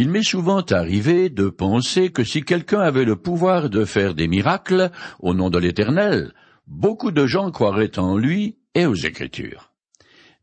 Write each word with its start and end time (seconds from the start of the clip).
Il 0.00 0.10
m'est 0.10 0.22
souvent 0.22 0.60
arrivé 0.60 1.28
de 1.28 1.48
penser 1.48 2.12
que 2.12 2.22
si 2.22 2.44
quelqu'un 2.44 2.78
avait 2.78 3.04
le 3.04 3.16
pouvoir 3.16 3.68
de 3.68 3.84
faire 3.84 4.14
des 4.14 4.28
miracles 4.28 4.92
au 5.18 5.34
nom 5.34 5.50
de 5.50 5.58
l'Éternel, 5.58 6.34
beaucoup 6.68 7.10
de 7.10 7.26
gens 7.26 7.50
croiraient 7.50 7.98
en 7.98 8.16
lui 8.16 8.58
et 8.76 8.86
aux 8.86 8.94
Écritures. 8.94 9.72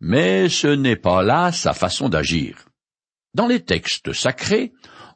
Mais 0.02 0.50
ce 0.50 0.68
n'est 0.68 0.98
pas 0.98 1.24
là 1.24 1.54
sa 1.54 1.72
façon 1.74 2.10
d'agir. 2.10 2.66
Dans 3.34 3.48
les 3.48 3.62
textes 3.62 4.12
sacrés, 4.12 4.74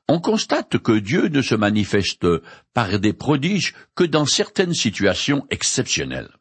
on 0.07 0.21
constate 0.21 0.77
que 0.77 0.97
Dieu 0.97 1.27
ne 1.27 1.41
se 1.41 1.55
manifeste 1.55 2.25
par 2.73 2.97
des 2.97 3.11
prodiges 3.11 3.75
que 3.93 4.05
dans 4.05 4.25
certaines 4.25 4.73
situations 4.73 5.45
exceptionnelles. 5.49 6.31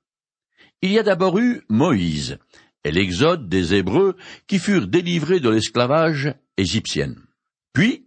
Il 0.82 0.92
y 0.92 1.00
a 1.00 1.02
d'abord 1.02 1.40
eu 1.40 1.62
Moïse 1.68 2.38
et 2.84 2.92
l'exode 2.92 3.48
des 3.48 3.74
Hébreux 3.74 4.16
qui 4.46 4.60
furent 4.60 4.86
délivrés 4.86 5.40
de 5.40 5.50
l'esclavage 5.50 6.32
égyptien. 6.56 7.16
Puis, 7.72 8.06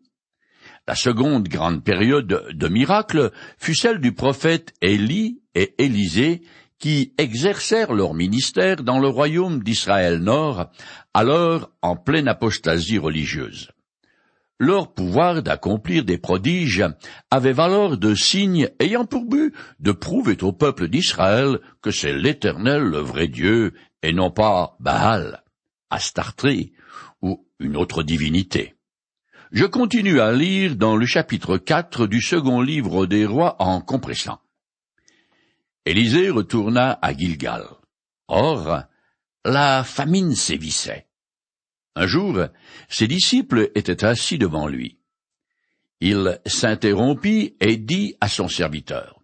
la 0.88 0.96
seconde 0.96 1.48
grande 1.48 1.84
période 1.84 2.48
de 2.52 2.68
miracles 2.68 3.32
fut 3.58 3.76
celle 3.76 4.00
du 4.00 4.14
prophète 4.14 4.74
Élie 4.82 5.42
et 5.56 5.76
Élisée 5.78 6.42
qui 6.80 7.14
exercèrent 7.20 7.94
leur 7.94 8.16
ministère 8.16 8.84
dans 8.84 9.00
le 9.00 9.08
royaume 9.08 9.64
d'Israël 9.64 10.18
Nord, 10.18 10.72
alors 11.14 11.70
en 11.84 11.96
pleine 11.96 12.28
apostasie 12.28 12.98
religieuse. 12.98 13.70
Leur 14.58 14.94
pouvoir 14.94 15.44
d'accomplir 15.44 16.06
des 16.06 16.18
prodiges 16.18 16.84
avait 17.30 17.54
valeur 17.54 17.98
de 17.98 18.16
signe 18.16 18.70
ayant 18.80 19.06
pour 19.06 19.26
but 19.26 19.56
de 19.80 19.92
prouver 19.92 20.38
au 20.42 20.54
peuple 20.54 20.88
d'Israël 20.88 21.60
que 21.82 21.92
c'est 21.92 22.14
l'Éternel 22.14 22.82
le 22.82 23.00
vrai 23.00 23.28
Dieu 23.28 23.74
et 24.04 24.14
non 24.14 24.32
pas 24.32 24.76
Baal, 24.80 25.44
Astarté 25.90 26.74
ou 27.22 27.48
une 27.60 27.78
autre 27.78 28.04
divinité. 28.04 28.76
Je 29.52 29.66
continue 29.66 30.22
à 30.22 30.32
lire 30.32 30.78
dans 30.78 30.96
le 30.96 31.06
chapitre 31.06 31.58
4 31.58 32.08
du 32.08 32.22
second 32.22 32.62
livre 32.62 33.06
des 33.06 33.26
rois 33.26 33.58
en 33.62 33.82
compressant. 33.82 34.40
Élisée 35.86 36.30
retourna 36.30 36.98
à 37.02 37.14
Gilgal. 37.14 37.66
Or, 38.30 38.84
la 39.44 39.84
famine 39.84 40.36
sévissait. 40.36 41.08
Un 41.98 42.08
jour, 42.08 42.46
ses 42.88 43.10
disciples 43.10 43.72
étaient 43.76 44.06
assis 44.06 44.38
devant 44.38 44.70
lui. 44.70 45.00
Il 46.00 46.40
s'interrompit 46.46 47.58
et 47.60 47.76
dit 47.76 48.16
à 48.22 48.30
son 48.30 48.48
serviteur, 48.48 49.22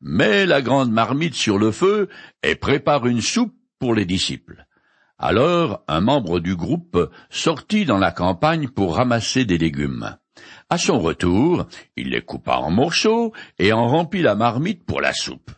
Mets 0.00 0.46
la 0.46 0.62
grande 0.62 0.92
marmite 0.92 1.34
sur 1.34 1.58
le 1.58 1.72
feu 1.72 2.08
et 2.44 2.54
prépare 2.54 3.08
une 3.08 3.22
soupe 3.22 3.56
pour 3.80 3.96
les 3.96 4.06
disciples. 4.06 4.63
Alors 5.18 5.84
un 5.86 6.00
membre 6.00 6.40
du 6.40 6.56
groupe 6.56 7.10
sortit 7.30 7.84
dans 7.84 7.98
la 7.98 8.10
campagne 8.10 8.68
pour 8.68 8.96
ramasser 8.96 9.44
des 9.44 9.58
légumes. 9.58 10.16
À 10.68 10.78
son 10.78 10.98
retour, 10.98 11.66
il 11.96 12.10
les 12.10 12.22
coupa 12.22 12.56
en 12.56 12.70
morceaux 12.70 13.32
et 13.58 13.72
en 13.72 13.86
remplit 13.86 14.22
la 14.22 14.34
marmite 14.34 14.84
pour 14.84 15.00
la 15.00 15.12
soupe. 15.12 15.52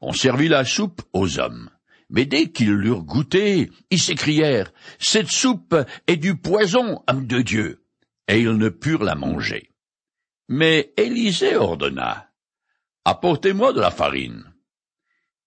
On 0.00 0.12
servit 0.12 0.48
la 0.48 0.64
soupe 0.64 1.02
aux 1.12 1.38
hommes. 1.38 1.68
Mais 2.08 2.26
dès 2.26 2.50
qu'ils 2.50 2.72
l'eurent 2.72 3.04
goûté, 3.04 3.70
ils 3.90 4.00
s'écrièrent 4.00 4.72
Cette 4.98 5.30
soupe 5.30 5.74
est 6.06 6.16
du 6.16 6.36
poison, 6.36 7.02
homme 7.08 7.26
de 7.26 7.40
Dieu. 7.40 7.84
Et 8.28 8.40
ils 8.40 8.56
ne 8.56 8.68
purent 8.68 9.04
la 9.04 9.14
manger. 9.14 9.70
Mais 10.48 10.92
Élisée 10.96 11.56
ordonna 11.56 12.28
Apportez-moi 13.04 13.72
de 13.72 13.80
la 13.80 13.90
farine. 13.90 14.44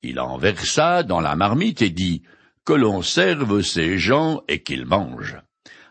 Il 0.01 0.19
en 0.19 0.37
versa 0.37 1.03
dans 1.03 1.21
la 1.21 1.35
marmite 1.35 1.81
et 1.81 1.89
dit 1.89 2.23
que 2.65 2.73
l'on 2.73 3.01
serve 3.01 3.61
ces 3.61 3.97
gens 3.97 4.41
et 4.47 4.63
qu'ils 4.63 4.85
mangent. 4.85 5.37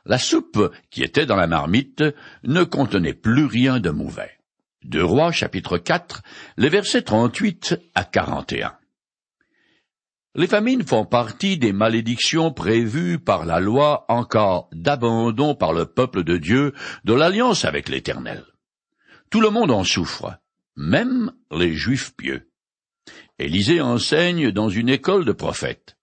La 0.05 0.19
soupe 0.19 0.73
qui 0.91 1.03
était 1.03 1.25
dans 1.25 1.37
la 1.37 1.47
marmite 1.47 2.05
ne 2.43 2.65
contenait 2.65 3.15
plus 3.15 3.47
rien 3.47 3.81
de 3.81 3.91
mauvais. 3.91 4.39
De 4.85 5.01
Rois 5.01 5.33
chapitre 5.33 5.79
4, 5.79 6.23
les 6.59 6.69
versets 6.69 7.03
38 7.03 7.77
à 7.95 8.05
41. 8.05 8.77
Les 10.35 10.49
famines 10.49 10.85
font 10.85 11.07
partie 11.07 11.59
des 11.59 11.73
malédictions 11.73 12.53
prévues 12.53 13.21
par 13.21 13.47
la 13.47 13.61
loi 13.61 14.05
en 14.09 14.25
cas 14.25 14.65
d'abandon 14.73 15.55
par 15.55 15.73
le 15.73 15.87
peuple 15.87 16.25
de 16.25 16.37
Dieu 16.37 16.75
de 17.05 17.15
l'alliance 17.15 17.65
avec 17.65 17.89
l'Éternel. 17.89 18.45
Tout 19.31 19.41
le 19.41 19.51
monde 19.51 19.71
en 19.71 19.85
souffre, 19.85 20.37
même 20.77 21.33
les 21.53 21.73
Juifs 21.73 22.15
pieux. 22.17 22.51
Élisée 23.39 23.81
enseigne 23.81 24.51
dans 24.51 24.69
une 24.69 24.89
école 24.89 25.25
de 25.25 25.33
prophètes. 25.33 25.94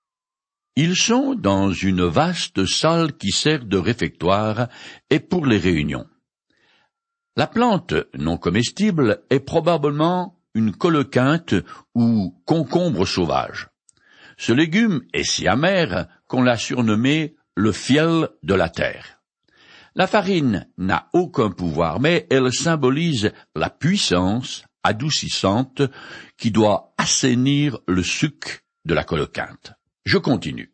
Ils 0.77 0.95
sont 0.95 1.35
dans 1.35 1.71
une 1.71 2.05
vaste 2.05 2.65
salle 2.65 3.13
qui 3.17 3.31
sert 3.31 3.65
de 3.65 3.77
réfectoire 3.77 4.69
et 5.09 5.19
pour 5.19 5.45
les 5.45 5.57
réunions. 5.57 6.07
La 7.35 7.47
plante 7.47 7.93
non 8.17 8.37
comestible 8.37 9.21
est 9.29 9.41
probablement 9.41 10.39
une 10.53 10.73
coloquinte 10.73 11.55
ou 11.93 12.41
concombre 12.45 13.05
sauvage. 13.05 13.69
Ce 14.37 14.53
légume 14.53 15.01
est 15.13 15.23
si 15.23 15.47
amer 15.47 16.07
qu'on 16.27 16.41
l'a 16.41 16.57
surnommé 16.57 17.35
le 17.55 17.73
fiel 17.73 18.29
de 18.43 18.53
la 18.53 18.69
terre. 18.69 19.21
La 19.93 20.07
farine 20.07 20.69
n'a 20.77 21.09
aucun 21.11 21.51
pouvoir, 21.51 21.99
mais 21.99 22.27
elle 22.29 22.53
symbolise 22.53 23.33
la 23.55 23.69
puissance 23.69 24.63
adoucissante 24.83 25.81
qui 26.37 26.49
doit 26.49 26.93
assainir 26.97 27.77
le 27.87 28.03
suc 28.03 28.63
de 28.85 28.93
la 28.93 29.03
coloquinte. 29.03 29.73
Je 30.05 30.17
continue. 30.17 30.71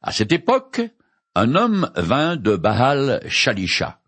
À 0.00 0.12
cette 0.12 0.32
époque, 0.32 0.80
un 1.34 1.54
homme 1.54 1.90
vint 1.96 2.36
de 2.36 2.56
Baal 2.56 3.22
Shalisha. 3.28 4.00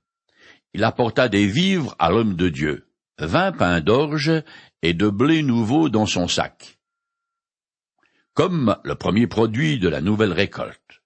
Il 0.72 0.84
apporta 0.84 1.28
des 1.28 1.46
vivres 1.46 1.94
à 1.98 2.10
l'homme 2.10 2.34
de 2.34 2.48
Dieu, 2.48 2.88
vingt 3.18 3.52
pains 3.52 3.80
d'orge 3.80 4.32
et 4.82 4.92
de 4.92 5.08
blé 5.08 5.42
nouveau 5.42 5.88
dans 5.88 6.06
son 6.06 6.28
sac, 6.28 6.78
comme 8.34 8.76
le 8.84 8.94
premier 8.94 9.26
produit 9.26 9.78
de 9.78 9.88
la 9.88 10.00
nouvelle 10.00 10.32
récolte. 10.32 11.02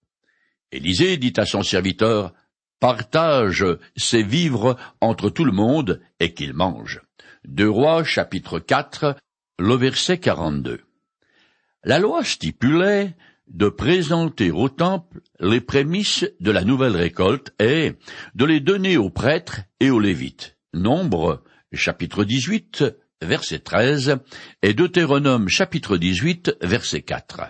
Élisée 0.73 1.17
dit 1.17 1.35
à 1.37 1.47
son 1.47 1.63
serviteur, 1.63 2.33
Partage 2.81 3.65
ces 3.97 4.23
vivres 4.23 4.77
entre 5.01 5.31
tout 5.31 5.45
le 5.45 5.53
monde 5.53 6.01
et 6.21 6.33
qu'il 6.33 6.53
mange. 6.53 7.01
Deux 7.45 7.69
Rois 7.69 8.05
chapitre 8.05 8.61
4, 8.61 9.17
le 9.59 9.75
verset 9.75 10.19
42. 10.19 10.88
La 11.85 12.01
loi 12.01 12.25
stipulait 12.25 13.15
de 13.47 13.69
présenter 13.69 14.51
au 14.51 14.69
temple 14.69 15.21
les 15.39 15.61
prémices 15.61 16.27
de 16.41 16.51
la 16.51 16.65
nouvelle 16.65 16.97
récolte 16.97 17.55
et 17.61 17.93
de 18.35 18.45
les 18.45 18.59
donner 18.59 18.97
aux 18.97 19.11
prêtres 19.11 19.61
et 19.79 19.89
aux 19.91 20.01
lévites. 20.01 20.57
Nombre, 20.75 21.45
chapitre 21.73 22.25
18, 22.25 22.85
verset 23.23 23.61
13, 23.61 24.17
et 24.63 24.75
Deutéronome, 24.75 25.49
chapitre 25.49 25.97
18, 25.97 26.57
verset 26.63 27.03
4. 27.03 27.43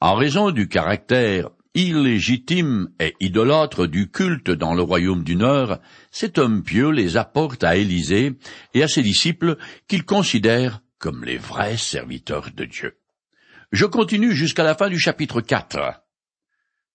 En 0.00 0.14
raison 0.14 0.52
du 0.52 0.66
caractère 0.66 1.50
illégitime 1.74 2.88
et 2.98 3.14
idolâtre 3.20 3.86
du 3.86 4.10
culte 4.10 4.50
dans 4.50 4.72
le 4.72 4.82
royaume 4.82 5.22
du 5.22 5.36
Nord, 5.36 5.80
cet 6.10 6.38
homme 6.38 6.62
pieux 6.62 6.90
les 6.90 7.18
apporte 7.18 7.62
à 7.62 7.76
Élisée 7.76 8.38
et 8.72 8.82
à 8.82 8.88
ses 8.88 9.02
disciples 9.02 9.58
qu'il 9.86 10.04
considère 10.04 10.80
comme 10.98 11.24
les 11.24 11.36
vrais 11.36 11.76
serviteurs 11.76 12.48
de 12.56 12.64
Dieu. 12.64 12.99
Je 13.72 13.86
continue 13.86 14.34
jusqu'à 14.34 14.64
la 14.64 14.74
fin 14.74 14.88
du 14.88 14.98
chapitre 14.98 15.40
4. 15.40 16.02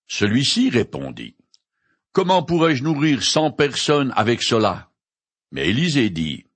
Celui-ci 0.08 0.70
répondit, 0.70 1.38
Comment 2.12 2.44
pourrais-je 2.44 2.84
nourrir 2.84 3.24
cent 3.24 3.50
personnes 3.50 4.12
avec 4.18 4.44
cela? 4.44 4.90
Mais 5.52 5.70
Élisée 5.70 6.10
dit, 6.10 6.48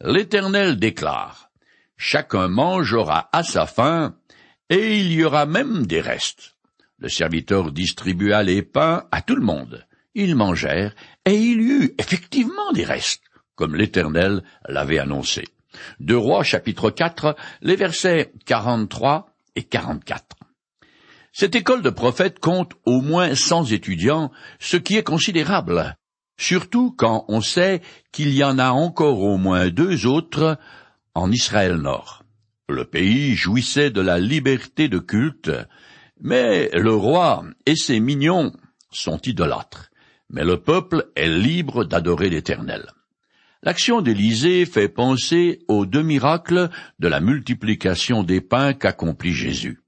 L'Éternel 0.00 0.78
déclare, 0.78 1.50
Chacun 1.98 2.48
mangera 2.48 3.28
à 3.30 3.42
sa 3.42 3.66
faim, 3.66 4.16
et 4.70 4.98
il 4.98 5.12
y 5.12 5.22
aura 5.22 5.44
même 5.44 5.86
des 5.86 6.00
restes. 6.00 6.56
Le 6.96 7.10
serviteur 7.10 7.72
distribua 7.72 8.42
les 8.42 8.62
pains 8.62 9.04
à 9.12 9.20
tout 9.20 9.36
le 9.36 9.44
monde. 9.44 9.86
Ils 10.14 10.34
mangèrent, 10.34 10.94
et 11.26 11.34
il 11.34 11.60
y 11.60 11.72
eut 11.72 11.94
effectivement 11.98 12.72
des 12.72 12.84
restes, 12.84 13.24
comme 13.54 13.76
l'Éternel 13.76 14.42
l'avait 14.66 14.98
annoncé. 14.98 15.44
De 16.00 16.14
Rois 16.14 16.42
chapitre 16.42 16.90
4, 16.90 17.36
les 17.60 17.76
versets 17.76 18.32
43 18.46 19.31
et 19.56 19.62
44. 19.62 20.36
Cette 21.32 21.54
école 21.54 21.82
de 21.82 21.90
prophètes 21.90 22.40
compte 22.40 22.72
au 22.84 23.00
moins 23.00 23.34
cent 23.34 23.64
étudiants, 23.64 24.30
ce 24.58 24.76
qui 24.76 24.96
est 24.96 25.02
considérable, 25.02 25.96
surtout 26.36 26.94
quand 26.96 27.24
on 27.28 27.40
sait 27.40 27.80
qu'il 28.12 28.34
y 28.34 28.44
en 28.44 28.58
a 28.58 28.70
encore 28.70 29.20
au 29.20 29.38
moins 29.38 29.70
deux 29.70 30.06
autres 30.06 30.58
en 31.14 31.30
Israël 31.30 31.76
Nord. 31.76 32.22
Le 32.68 32.84
pays 32.84 33.34
jouissait 33.34 33.90
de 33.90 34.00
la 34.00 34.18
liberté 34.18 34.88
de 34.88 34.98
culte, 34.98 35.50
mais 36.20 36.68
le 36.74 36.94
roi 36.94 37.44
et 37.66 37.76
ses 37.76 38.00
mignons 38.00 38.52
sont 38.90 39.20
idolâtres, 39.22 39.90
mais 40.30 40.44
le 40.44 40.60
peuple 40.60 41.10
est 41.16 41.28
libre 41.28 41.84
d'adorer 41.84 42.30
l'Éternel. 42.30 42.92
L'action 43.64 44.00
d'Élisée 44.00 44.66
fait 44.66 44.88
penser 44.88 45.60
aux 45.68 45.86
deux 45.86 46.02
miracles 46.02 46.68
de 46.98 47.06
la 47.06 47.20
multiplication 47.20 48.24
des 48.24 48.40
pains 48.40 48.74
qu'accomplit 48.74 49.32
Jésus. 49.32 49.78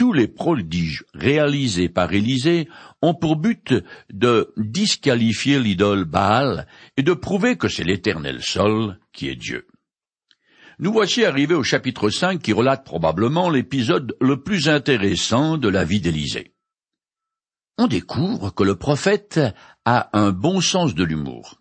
tous 0.00 0.14
les 0.14 0.28
prodiges 0.28 1.04
réalisés 1.12 1.90
par 1.90 2.10
Élisée 2.10 2.70
ont 3.02 3.12
pour 3.12 3.36
but 3.36 3.74
de 4.10 4.50
disqualifier 4.56 5.60
l'idole 5.60 6.06
Baal 6.06 6.66
et 6.96 7.02
de 7.02 7.12
prouver 7.12 7.58
que 7.58 7.68
c'est 7.68 7.84
l'éternel 7.84 8.42
seul 8.42 8.98
qui 9.12 9.28
est 9.28 9.36
Dieu. 9.36 9.66
Nous 10.78 10.90
voici 10.90 11.26
arrivés 11.26 11.54
au 11.54 11.62
chapitre 11.62 12.08
5 12.08 12.40
qui 12.40 12.54
relate 12.54 12.82
probablement 12.82 13.50
l'épisode 13.50 14.16
le 14.22 14.42
plus 14.42 14.70
intéressant 14.70 15.58
de 15.58 15.68
la 15.68 15.84
vie 15.84 16.00
d'Élisée. 16.00 16.54
On 17.76 17.86
découvre 17.86 18.54
que 18.54 18.64
le 18.64 18.76
prophète 18.76 19.38
a 19.84 20.08
un 20.18 20.32
bon 20.32 20.62
sens 20.62 20.94
de 20.94 21.04
l'humour, 21.04 21.59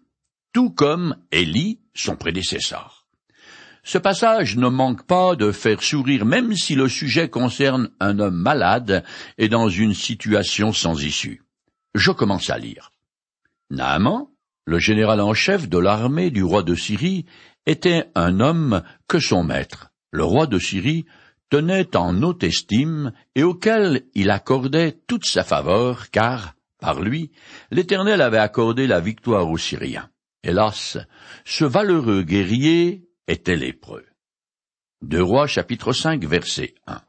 tout 0.53 0.69
comme 0.69 1.15
Élie, 1.31 1.79
son 1.93 2.15
prédécesseur. 2.15 3.07
Ce 3.83 3.97
passage 3.97 4.55
ne 4.57 4.67
manque 4.67 5.05
pas 5.05 5.35
de 5.35 5.51
faire 5.51 5.81
sourire 5.81 6.25
même 6.25 6.53
si 6.53 6.75
le 6.75 6.89
sujet 6.89 7.29
concerne 7.29 7.89
un 7.99 8.19
homme 8.19 8.35
malade 8.35 9.03
et 9.37 9.49
dans 9.49 9.69
une 9.69 9.93
situation 9.93 10.73
sans 10.73 11.01
issue. 11.03 11.43
Je 11.95 12.11
commence 12.11 12.49
à 12.49 12.57
lire. 12.57 12.91
Naaman, 13.71 14.27
le 14.65 14.79
général 14.79 15.21
en 15.21 15.33
chef 15.33 15.69
de 15.69 15.77
l'armée 15.77 16.29
du 16.29 16.43
roi 16.43 16.61
de 16.61 16.75
Syrie, 16.75 17.25
était 17.65 18.09
un 18.15 18.39
homme 18.39 18.83
que 19.07 19.19
son 19.19 19.43
maître, 19.43 19.91
le 20.11 20.23
roi 20.23 20.45
de 20.45 20.59
Syrie, 20.59 21.05
tenait 21.49 21.95
en 21.95 22.21
haute 22.21 22.43
estime 22.43 23.11
et 23.35 23.43
auquel 23.43 24.03
il 24.13 24.29
accordait 24.29 24.99
toute 25.07 25.25
sa 25.25 25.43
faveur, 25.43 26.11
car, 26.11 26.53
par 26.79 27.01
lui, 27.01 27.31
l'Éternel 27.71 28.21
avait 28.21 28.37
accordé 28.37 28.87
la 28.87 28.99
victoire 28.99 29.49
aux 29.49 29.57
Syriens. 29.57 30.09
Hélas, 30.44 30.97
ce 31.45 31.65
valeureux 31.65 32.24
guerrier 32.24 33.09
était 33.27 33.56
lépreux. 33.56 34.06
Deux 35.01 35.24
Rois 35.24 35.47
chapitre 35.47 35.94
5 35.94 36.24
verset 36.25 36.75
1. 36.88 37.01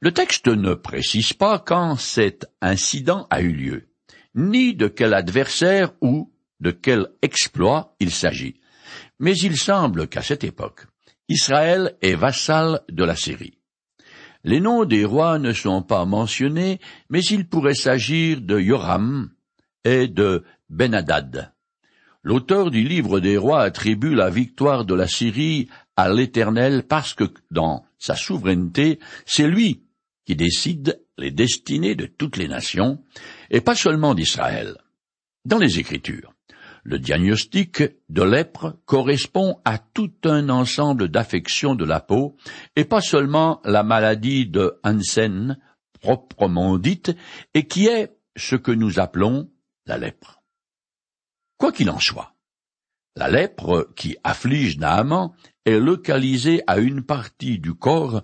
Le 0.00 0.12
texte 0.12 0.48
ne 0.48 0.74
précise 0.74 1.32
pas 1.32 1.58
quand 1.58 1.96
cet 1.96 2.46
incident 2.60 3.26
a 3.30 3.42
eu 3.42 3.52
lieu, 3.52 3.88
ni 4.34 4.74
de 4.74 4.88
quel 4.88 5.14
adversaire 5.14 5.92
ou 6.00 6.32
de 6.60 6.70
quel 6.70 7.08
exploit 7.22 7.94
il 8.00 8.10
s'agit 8.10 8.60
mais 9.20 9.36
il 9.36 9.56
semble 9.56 10.08
qu'à 10.08 10.22
cette 10.22 10.44
époque, 10.44 10.86
Israël 11.28 11.96
est 12.02 12.14
vassal 12.14 12.80
de 12.88 13.04
la 13.04 13.14
Syrie. 13.14 13.58
Les 14.42 14.60
noms 14.60 14.86
des 14.86 15.04
rois 15.04 15.38
ne 15.38 15.52
sont 15.52 15.82
pas 15.82 16.06
mentionnés, 16.06 16.80
mais 17.10 17.22
il 17.22 17.46
pourrait 17.46 17.74
s'agir 17.74 18.40
de 18.40 18.58
Yoram 18.58 19.30
et 19.84 20.08
de 20.08 20.44
Benadad. 20.70 21.52
L'auteur 22.22 22.70
du 22.70 22.82
livre 22.82 23.18
des 23.20 23.38
rois 23.38 23.62
attribue 23.62 24.14
la 24.14 24.28
victoire 24.28 24.84
de 24.84 24.94
la 24.94 25.08
Syrie 25.08 25.68
à 25.96 26.12
l'Éternel 26.12 26.84
parce 26.86 27.14
que, 27.14 27.24
dans 27.50 27.84
sa 27.98 28.14
souveraineté, 28.14 28.98
c'est 29.24 29.48
lui 29.48 29.84
qui 30.26 30.36
décide 30.36 31.02
les 31.16 31.30
destinées 31.30 31.94
de 31.94 32.06
toutes 32.06 32.36
les 32.36 32.48
nations, 32.48 33.02
et 33.50 33.60
pas 33.60 33.74
seulement 33.74 34.14
d'Israël. 34.14 34.76
Dans 35.44 35.58
les 35.58 35.78
Écritures, 35.78 36.34
le 36.84 36.98
diagnostic 36.98 37.82
de 38.08 38.22
lèpre 38.22 38.76
correspond 38.84 39.58
à 39.64 39.78
tout 39.78 40.12
un 40.24 40.48
ensemble 40.48 41.08
d'affections 41.08 41.74
de 41.74 41.84
la 41.84 42.00
peau, 42.00 42.36
et 42.76 42.84
pas 42.84 43.00
seulement 43.00 43.60
la 43.64 43.82
maladie 43.82 44.46
de 44.46 44.78
Hansen 44.84 45.58
proprement 46.00 46.78
dite, 46.78 47.12
et 47.54 47.66
qui 47.66 47.86
est 47.86 48.16
ce 48.36 48.56
que 48.56 48.72
nous 48.72 49.00
appelons 49.00 49.50
la 49.86 49.98
lèpre. 49.98 50.39
Quoi 51.60 51.72
qu'il 51.72 51.90
en 51.90 51.98
soit, 52.00 52.32
la 53.16 53.28
lèpre 53.28 53.90
qui 53.94 54.16
afflige 54.24 54.78
Naaman 54.78 55.32
est 55.66 55.78
localisée 55.78 56.62
à 56.66 56.78
une 56.78 57.02
partie 57.02 57.58
du 57.58 57.74
corps, 57.74 58.22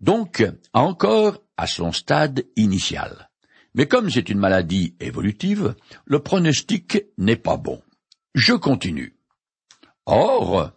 donc 0.00 0.44
encore 0.72 1.40
à 1.56 1.68
son 1.68 1.92
stade 1.92 2.44
initial. 2.56 3.30
Mais 3.76 3.86
comme 3.86 4.10
c'est 4.10 4.28
une 4.28 4.40
maladie 4.40 4.96
évolutive, 4.98 5.76
le 6.04 6.18
pronostic 6.18 7.04
n'est 7.16 7.36
pas 7.36 7.56
bon. 7.56 7.80
Je 8.34 8.54
continue. 8.54 9.16
Or, 10.06 10.72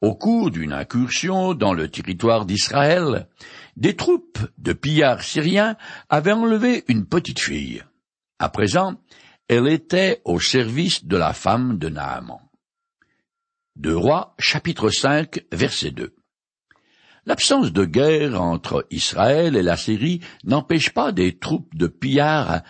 au 0.00 0.14
cours 0.14 0.50
d'une 0.50 0.72
incursion 0.72 1.52
dans 1.52 1.74
le 1.74 1.90
territoire 1.90 2.46
d'Israël, 2.46 3.28
des 3.76 3.96
troupes 3.96 4.38
de 4.56 4.72
pillards 4.72 5.22
syriens 5.22 5.76
avaient 6.08 6.32
enlevé 6.32 6.84
une 6.88 7.04
petite 7.04 7.40
fille. 7.40 7.84
À 8.38 8.48
présent, 8.48 8.94
elle 9.48 9.68
était 9.68 10.22
au 10.24 10.40
service 10.40 11.04
de 11.04 11.16
la 11.16 11.32
femme 11.32 11.78
de 11.78 11.88
Naaman. 11.88 12.40
Deux 13.76 13.96
Rois, 13.96 14.34
chapitre 14.38 14.88
5, 14.88 15.44
verset 15.52 15.90
2. 15.90 16.14
L'absence 17.26 17.72
de 17.72 17.84
guerre 17.84 18.40
entre 18.40 18.86
Israël 18.90 19.56
et 19.56 19.62
la 19.62 19.76
Syrie 19.76 20.20
n'empêche 20.44 20.90
pas 20.90 21.12
des 21.12 21.38
troupes 21.38 21.74
de 21.74 21.86
pillards 21.86 22.62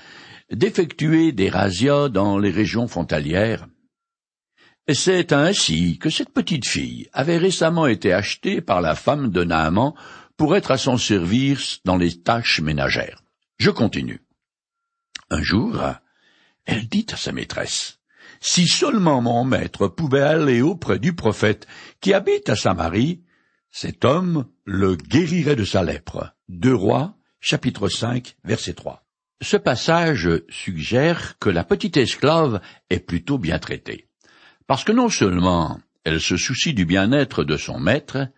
d'effectuer 0.50 1.32
des 1.32 1.48
razzias 1.48 2.08
dans 2.08 2.38
les 2.38 2.50
régions 2.50 2.86
frontalières. 2.86 3.66
C'est 4.92 5.32
ainsi 5.32 5.98
que 5.98 6.10
cette 6.10 6.32
petite 6.32 6.66
fille 6.66 7.08
avait 7.12 7.38
récemment 7.38 7.86
été 7.86 8.12
achetée 8.12 8.60
par 8.60 8.80
la 8.80 8.94
femme 8.94 9.30
de 9.30 9.42
Naaman 9.42 9.94
pour 10.36 10.56
être 10.56 10.70
à 10.70 10.78
son 10.78 10.98
service 10.98 11.80
dans 11.84 11.96
les 11.96 12.20
tâches 12.22 12.60
ménagères. 12.60 13.22
Je 13.58 13.70
continue. 13.70 14.22
Un 15.30 15.42
jour, 15.42 15.80
elle 16.66 16.88
dit 16.88 17.06
à 17.12 17.16
sa 17.16 17.32
maîtresse, 17.32 18.00
Si 18.40 18.66
seulement 18.66 19.20
mon 19.20 19.44
maître 19.44 19.88
pouvait 19.88 20.20
aller 20.20 20.60
auprès 20.60 20.98
du 20.98 21.14
prophète 21.14 21.66
qui 22.00 22.12
habite 22.12 22.48
à 22.48 22.56
Samarie, 22.56 23.22
cet 23.70 24.04
homme 24.04 24.46
le 24.64 24.96
guérirait 24.96 25.56
de 25.56 25.64
sa 25.64 25.82
lèpre. 25.82 26.34
Deux 26.48 26.74
Rois, 26.74 27.16
chapitre 27.40 27.88
5, 27.88 28.36
verset 28.44 28.74
3. 28.74 29.04
Ce 29.42 29.56
passage 29.56 30.30
suggère 30.48 31.38
que 31.38 31.50
la 31.50 31.64
petite 31.64 31.96
esclave 31.96 32.60
est 32.88 33.00
plutôt 33.00 33.38
bien 33.38 33.58
traitée. 33.58 34.08
Parce 34.66 34.84
que 34.84 34.92
non 34.92 35.08
seulement 35.08 35.80
elle 36.04 36.20
se 36.20 36.36
soucie 36.36 36.74
du 36.74 36.84
bien-être 36.84 37.44
de 37.44 37.56
son 37.56 37.80
maître, 37.80 38.28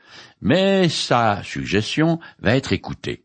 mais 0.41 0.89
sa 0.89 1.43
suggestion 1.43 2.21
va 2.39 2.57
être 2.57 2.73
écoutée. 2.73 3.25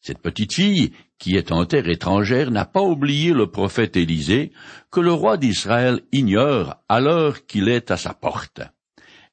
Cette 0.00 0.18
petite 0.18 0.52
fille, 0.52 0.92
qui 1.18 1.36
est 1.36 1.52
en 1.52 1.64
terre 1.64 1.88
étrangère, 1.88 2.50
n'a 2.50 2.64
pas 2.64 2.82
oublié 2.82 3.32
le 3.32 3.50
prophète 3.50 3.96
Élisée, 3.96 4.52
que 4.90 5.00
le 5.00 5.12
roi 5.12 5.36
d'Israël 5.36 6.00
ignore 6.12 6.76
alors 6.88 7.46
qu'il 7.46 7.68
est 7.68 7.90
à 7.90 7.96
sa 7.96 8.14
porte. 8.14 8.60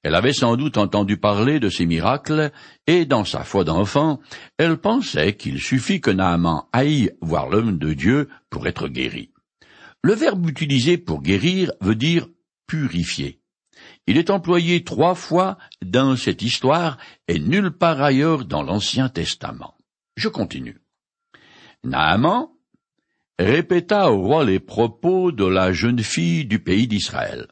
Elle 0.04 0.14
avait 0.14 0.34
sans 0.34 0.56
doute 0.56 0.78
entendu 0.78 1.18
parler 1.18 1.60
de 1.60 1.70
ces 1.70 1.88
miracles, 1.88 2.52
et 2.86 3.06
dans 3.06 3.26
sa 3.26 3.44
foi 3.44 3.64
d'enfant, 3.64 4.20
elle 4.58 4.78
pensait 4.78 5.36
qu'il 5.36 5.60
suffit 5.60 6.00
que 6.00 6.12
Naaman 6.12 6.64
aille 6.74 7.12
voir 7.22 7.50
l'homme 7.50 7.80
de 7.80 7.94
Dieu 7.94 8.30
pour 8.52 8.68
être 8.68 8.88
guéri. 8.88 9.32
Le 10.04 10.14
verbe 10.14 10.48
utilisé 10.48 11.00
pour 11.00 11.24
guérir 11.24 11.72
veut 11.82 11.96
dire 11.96 12.28
purifier. 12.68 13.42
Il 14.06 14.18
est 14.18 14.30
employé 14.30 14.84
trois 14.84 15.16
fois 15.16 15.58
dans 15.84 16.16
cette 16.16 16.44
histoire 16.44 16.98
et 17.28 17.40
nulle 17.40 17.72
part 17.72 18.02
ailleurs 18.02 18.46
dans 18.46 18.62
l'Ancien 18.62 19.10
Testament. 19.10 19.76
Je 20.16 20.30
continue. 20.30 20.85
Naaman 21.86 22.50
répéta 23.40 24.12
au 24.12 24.22
roi 24.22 24.44
les 24.44 24.60
propos 24.60 25.32
de 25.32 25.46
la 25.46 25.72
jeune 25.72 26.00
fille 26.00 26.46
du 26.46 26.60
pays 26.60 26.88
d'Israël. 26.88 27.48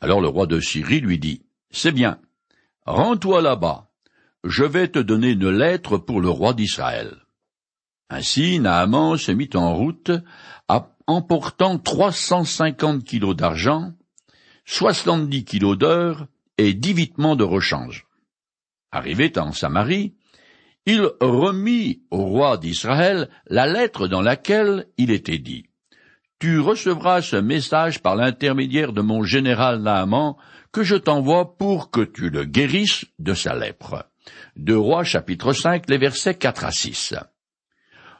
Alors 0.00 0.20
le 0.20 0.28
roi 0.28 0.46
de 0.46 0.60
Syrie 0.60 1.00
lui 1.00 1.18
dit, 1.18 1.42
c'est 1.70 1.92
bien. 1.92 2.18
Rends-toi 2.84 3.40
là-bas. 3.40 3.88
Je 4.44 4.64
vais 4.64 4.88
te 4.88 4.98
donner 4.98 5.30
une 5.30 5.50
lettre 5.50 5.96
pour 5.98 6.20
le 6.20 6.28
roi 6.28 6.52
d'Israël. 6.52 7.16
Ainsi, 8.10 8.60
Naaman 8.60 9.16
se 9.16 9.32
mit 9.32 9.50
en 9.54 9.74
route, 9.74 10.10
emportant 11.06 11.78
trois 11.78 12.12
cent 12.12 12.44
cinquante 12.44 13.04
kilos 13.04 13.34
d'argent, 13.34 13.92
soixante-dix 14.64 15.44
kilos 15.44 15.78
d'or 15.78 16.26
et 16.58 16.74
dix 16.74 16.92
vitements 16.92 17.36
de 17.36 17.44
rechange. 17.44 18.06
Arrivé 18.90 19.32
en 19.38 19.52
Samarie, 19.52 20.14
il 20.86 21.08
remit 21.20 22.02
au 22.10 22.24
roi 22.24 22.58
d'Israël 22.58 23.28
la 23.46 23.66
lettre 23.66 24.08
dans 24.08 24.22
laquelle 24.22 24.86
il 24.96 25.10
était 25.10 25.38
dit 25.38 25.66
Tu 26.38 26.58
recevras 26.58 27.22
ce 27.22 27.36
message 27.36 28.00
par 28.00 28.16
l'intermédiaire 28.16 28.92
de 28.92 29.00
mon 29.00 29.22
général 29.22 29.80
Naaman 29.80 30.34
que 30.72 30.82
je 30.82 30.96
t'envoie 30.96 31.56
pour 31.56 31.90
que 31.90 32.00
tu 32.00 32.30
le 32.30 32.44
guérisses 32.44 33.04
de 33.18 33.34
sa 33.34 33.54
lèpre. 33.54 34.08
Chapitre 35.04 35.52
5, 35.52 35.88
les 35.88 35.98
versets 35.98 36.34
4 36.34 36.64
à 36.64 36.70
6. 36.72 37.14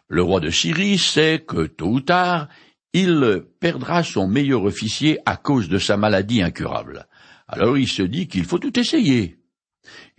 Le 0.08 0.22
roi 0.22 0.40
de 0.40 0.50
Syrie 0.50 0.98
sait 0.98 1.44
que 1.46 1.66
tôt 1.66 1.86
ou 1.86 2.00
tard, 2.00 2.48
il 2.92 3.44
perdra 3.60 4.02
son 4.02 4.28
meilleur 4.28 4.64
officier 4.64 5.18
à 5.24 5.36
cause 5.36 5.68
de 5.68 5.78
sa 5.78 5.96
maladie 5.96 6.42
incurable. 6.42 7.06
Alors 7.48 7.78
il 7.78 7.88
se 7.88 8.02
dit 8.02 8.28
qu'il 8.28 8.44
faut 8.44 8.58
tout 8.58 8.78
essayer. 8.78 9.38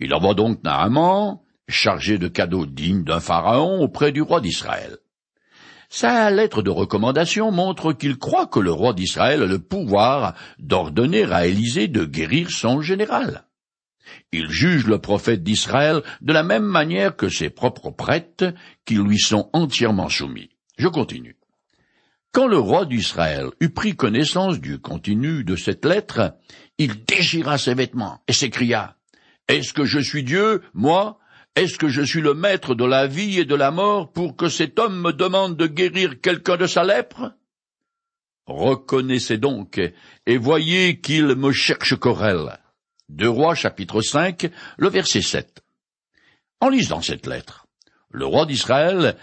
Il 0.00 0.12
envoie 0.12 0.34
donc 0.34 0.62
Naaman, 0.64 1.38
chargé 1.68 2.18
de 2.18 2.28
cadeaux 2.28 2.66
dignes 2.66 3.04
d'un 3.04 3.20
pharaon, 3.20 3.80
auprès 3.80 4.12
du 4.12 4.22
roi 4.22 4.40
d'Israël. 4.40 4.98
Sa 5.88 6.30
lettre 6.30 6.62
de 6.62 6.70
recommandation 6.70 7.50
montre 7.52 7.92
qu'il 7.92 8.18
croit 8.18 8.46
que 8.46 8.58
le 8.58 8.72
roi 8.72 8.94
d'Israël 8.94 9.42
a 9.42 9.46
le 9.46 9.60
pouvoir 9.60 10.34
d'ordonner 10.58 11.24
à 11.24 11.46
Élisée 11.46 11.88
de 11.88 12.04
guérir 12.04 12.50
son 12.50 12.80
général. 12.80 13.44
Il 14.32 14.50
juge 14.50 14.86
le 14.86 14.98
prophète 14.98 15.42
d'Israël 15.42 16.02
de 16.20 16.32
la 16.32 16.42
même 16.42 16.64
manière 16.64 17.16
que 17.16 17.28
ses 17.28 17.48
propres 17.48 17.90
prêtres 17.90 18.52
qui 18.84 18.96
lui 18.96 19.18
sont 19.18 19.48
entièrement 19.52 20.08
soumis. 20.08 20.50
Je 20.76 20.88
continue. 20.88 21.36
Quand 22.32 22.48
le 22.48 22.58
roi 22.58 22.84
d'Israël 22.84 23.50
eut 23.60 23.70
pris 23.70 23.94
connaissance 23.94 24.60
du 24.60 24.80
contenu 24.80 25.44
de 25.44 25.54
cette 25.54 25.84
lettre, 25.84 26.36
il 26.78 27.04
déchira 27.04 27.58
ses 27.58 27.74
vêtements 27.74 28.20
et 28.26 28.32
s'écria 28.32 28.96
Est-ce 29.46 29.72
que 29.72 29.84
je 29.84 30.00
suis 30.00 30.24
Dieu, 30.24 30.62
moi 30.74 31.20
Est-ce 31.56 31.78
que 31.78 31.88
je 31.88 32.02
suis 32.02 32.20
le 32.20 32.34
maître 32.34 32.74
de 32.74 32.84
la 32.84 33.06
vie 33.06 33.38
et 33.38 33.44
de 33.44 33.54
la 33.54 33.70
mort 33.70 34.10
pour 34.10 34.34
que 34.34 34.48
cet 34.48 34.80
homme 34.80 35.00
me 35.00 35.12
demande 35.12 35.56
de 35.56 35.68
guérir 35.68 36.20
quelqu'un 36.20 36.56
de 36.56 36.66
sa 36.66 36.82
lèpre? 36.82 37.32
Reconnaissez 38.46 39.38
donc 39.38 39.80
et 40.26 40.36
voyez 40.36 41.00
qu'il 41.00 41.26
me 41.36 41.52
cherche 41.52 41.96
querelle. 41.96 42.58
Deux 43.08 43.28
Rois 43.28 43.54
chapitre 43.54 44.00
5, 44.00 44.50
le 44.78 44.88
verset 44.88 45.22
7. 45.22 45.62
En 46.60 46.70
lisant 46.70 47.02
cette 47.02 47.28
lettre, 47.28 47.66
le 48.10 48.26
roi 48.26 48.46
d'Israël, 48.46 49.16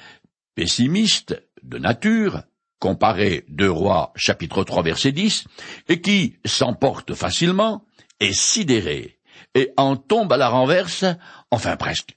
pessimiste 0.56 1.42
de 1.64 1.80
nature, 1.80 2.44
comparé 2.80 3.44
Deux 3.50 3.70
Rois 3.70 4.14
chapitre 4.16 4.64
3 4.64 4.84
verset 4.84 5.12
10, 5.12 5.44
et 5.90 6.00
qui 6.00 6.38
s'emporte 6.46 7.14
facilement, 7.14 7.86
est 8.22 8.34
sidéré, 8.34 9.20
et 9.54 9.72
en 9.76 9.98
tombe 9.98 10.32
à 10.32 10.38
la 10.38 10.48
renverse, 10.48 11.04
enfin 11.52 11.76
presque. 11.76 12.16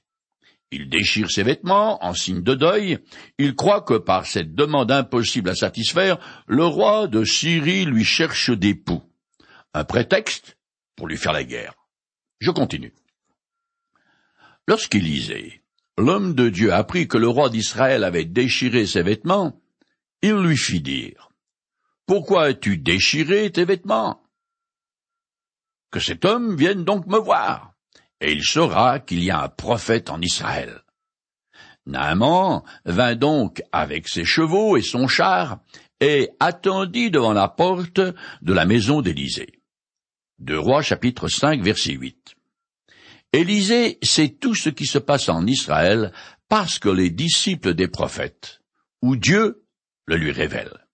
Il 0.75 0.89
déchire 0.89 1.31
ses 1.31 1.43
vêtements 1.43 2.03
en 2.03 2.13
signe 2.13 2.43
de 2.43 2.53
deuil. 2.53 2.99
Il 3.37 3.55
croit 3.55 3.81
que 3.81 3.97
par 3.97 4.25
cette 4.25 4.55
demande 4.55 4.91
impossible 4.91 5.49
à 5.49 5.55
satisfaire, 5.55 6.17
le 6.47 6.65
roi 6.65 7.07
de 7.07 7.23
Syrie 7.23 7.85
lui 7.85 8.03
cherche 8.03 8.49
des 8.49 8.75
poux. 8.75 9.01
Un 9.73 9.85
prétexte 9.85 10.57
pour 10.97 11.07
lui 11.07 11.15
faire 11.15 11.31
la 11.31 11.45
guerre. 11.45 11.75
Je 12.41 12.51
continue. 12.51 12.93
Lorsqu'Élisée, 14.67 15.61
l'homme 15.97 16.35
de 16.35 16.49
Dieu, 16.49 16.73
apprit 16.73 17.07
que 17.07 17.17
le 17.17 17.29
roi 17.29 17.49
d'Israël 17.49 18.03
avait 18.03 18.25
déchiré 18.25 18.85
ses 18.85 19.01
vêtements, 19.01 19.57
il 20.21 20.33
lui 20.33 20.57
fit 20.57 20.81
dire, 20.81 21.29
Pourquoi 22.05 22.47
as-tu 22.47 22.77
déchiré 22.77 23.49
tes 23.49 23.63
vêtements? 23.63 24.21
Que 25.89 26.01
cet 26.01 26.25
homme 26.25 26.57
vienne 26.57 26.83
donc 26.83 27.07
me 27.07 27.17
voir 27.17 27.74
et 28.25 28.31
il 28.31 28.43
saura 28.43 28.99
qu'il 28.99 29.23
y 29.23 29.29
a 29.29 29.43
un 29.43 29.49
prophète 29.49 30.09
en 30.09 30.19
Israël. 30.19 30.81
Naaman 31.85 32.63
vint 32.85 33.15
donc 33.15 33.61
avec 33.71 34.07
ses 34.07 34.25
chevaux 34.25 34.77
et 34.77 34.81
son 34.81 35.07
char, 35.07 35.59
et 36.01 36.31
attendit 36.39 37.11
devant 37.11 37.33
la 37.33 37.47
porte 37.47 38.01
de 38.41 38.53
la 38.53 38.65
maison 38.65 39.01
d'Élysée. 39.03 39.61
Deux 40.39 40.57
Rois 40.57 40.81
chapitre 40.81 41.27
5 41.27 41.61
verset 41.61 41.93
8. 41.93 42.35
Élisée 43.31 43.99
sait 44.01 44.29
tout 44.29 44.55
ce 44.55 44.69
qui 44.69 44.87
se 44.87 44.97
passe 44.97 45.29
en 45.29 45.45
Israël 45.45 46.11
parce 46.49 46.79
que 46.79 46.89
les 46.89 47.11
disciples 47.11 47.75
des 47.75 47.87
prophètes, 47.87 48.61
ou 49.03 49.15
Dieu, 49.15 49.63
le 50.07 50.17
lui 50.17 50.31
révèle. 50.31 50.84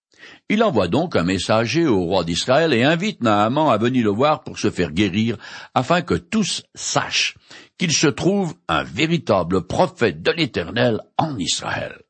Il 0.50 0.64
envoie 0.64 0.88
donc 0.88 1.16
un 1.16 1.24
messager 1.24 1.88
au 1.88 2.02
roi 2.02 2.24
d'Israël 2.24 2.74
et 2.74 2.84
invite 2.84 3.22
Naaman 3.22 3.70
à 3.70 3.78
venir 3.78 4.04
le 4.04 4.12
voir 4.12 4.44
pour 4.44 4.60
se 4.60 4.70
faire 4.70 4.92
guérir, 4.92 5.38
afin 5.74 6.02
que 6.02 6.16
tous 6.16 6.64
sachent 6.76 7.36
qu'il 7.78 7.94
se 7.94 8.08
trouve 8.08 8.56
un 8.68 8.84
véritable 8.84 9.66
prophète 9.66 10.22
de 10.22 10.32
l'Éternel 10.32 11.00
en 11.18 11.38
Israël. 11.38 12.02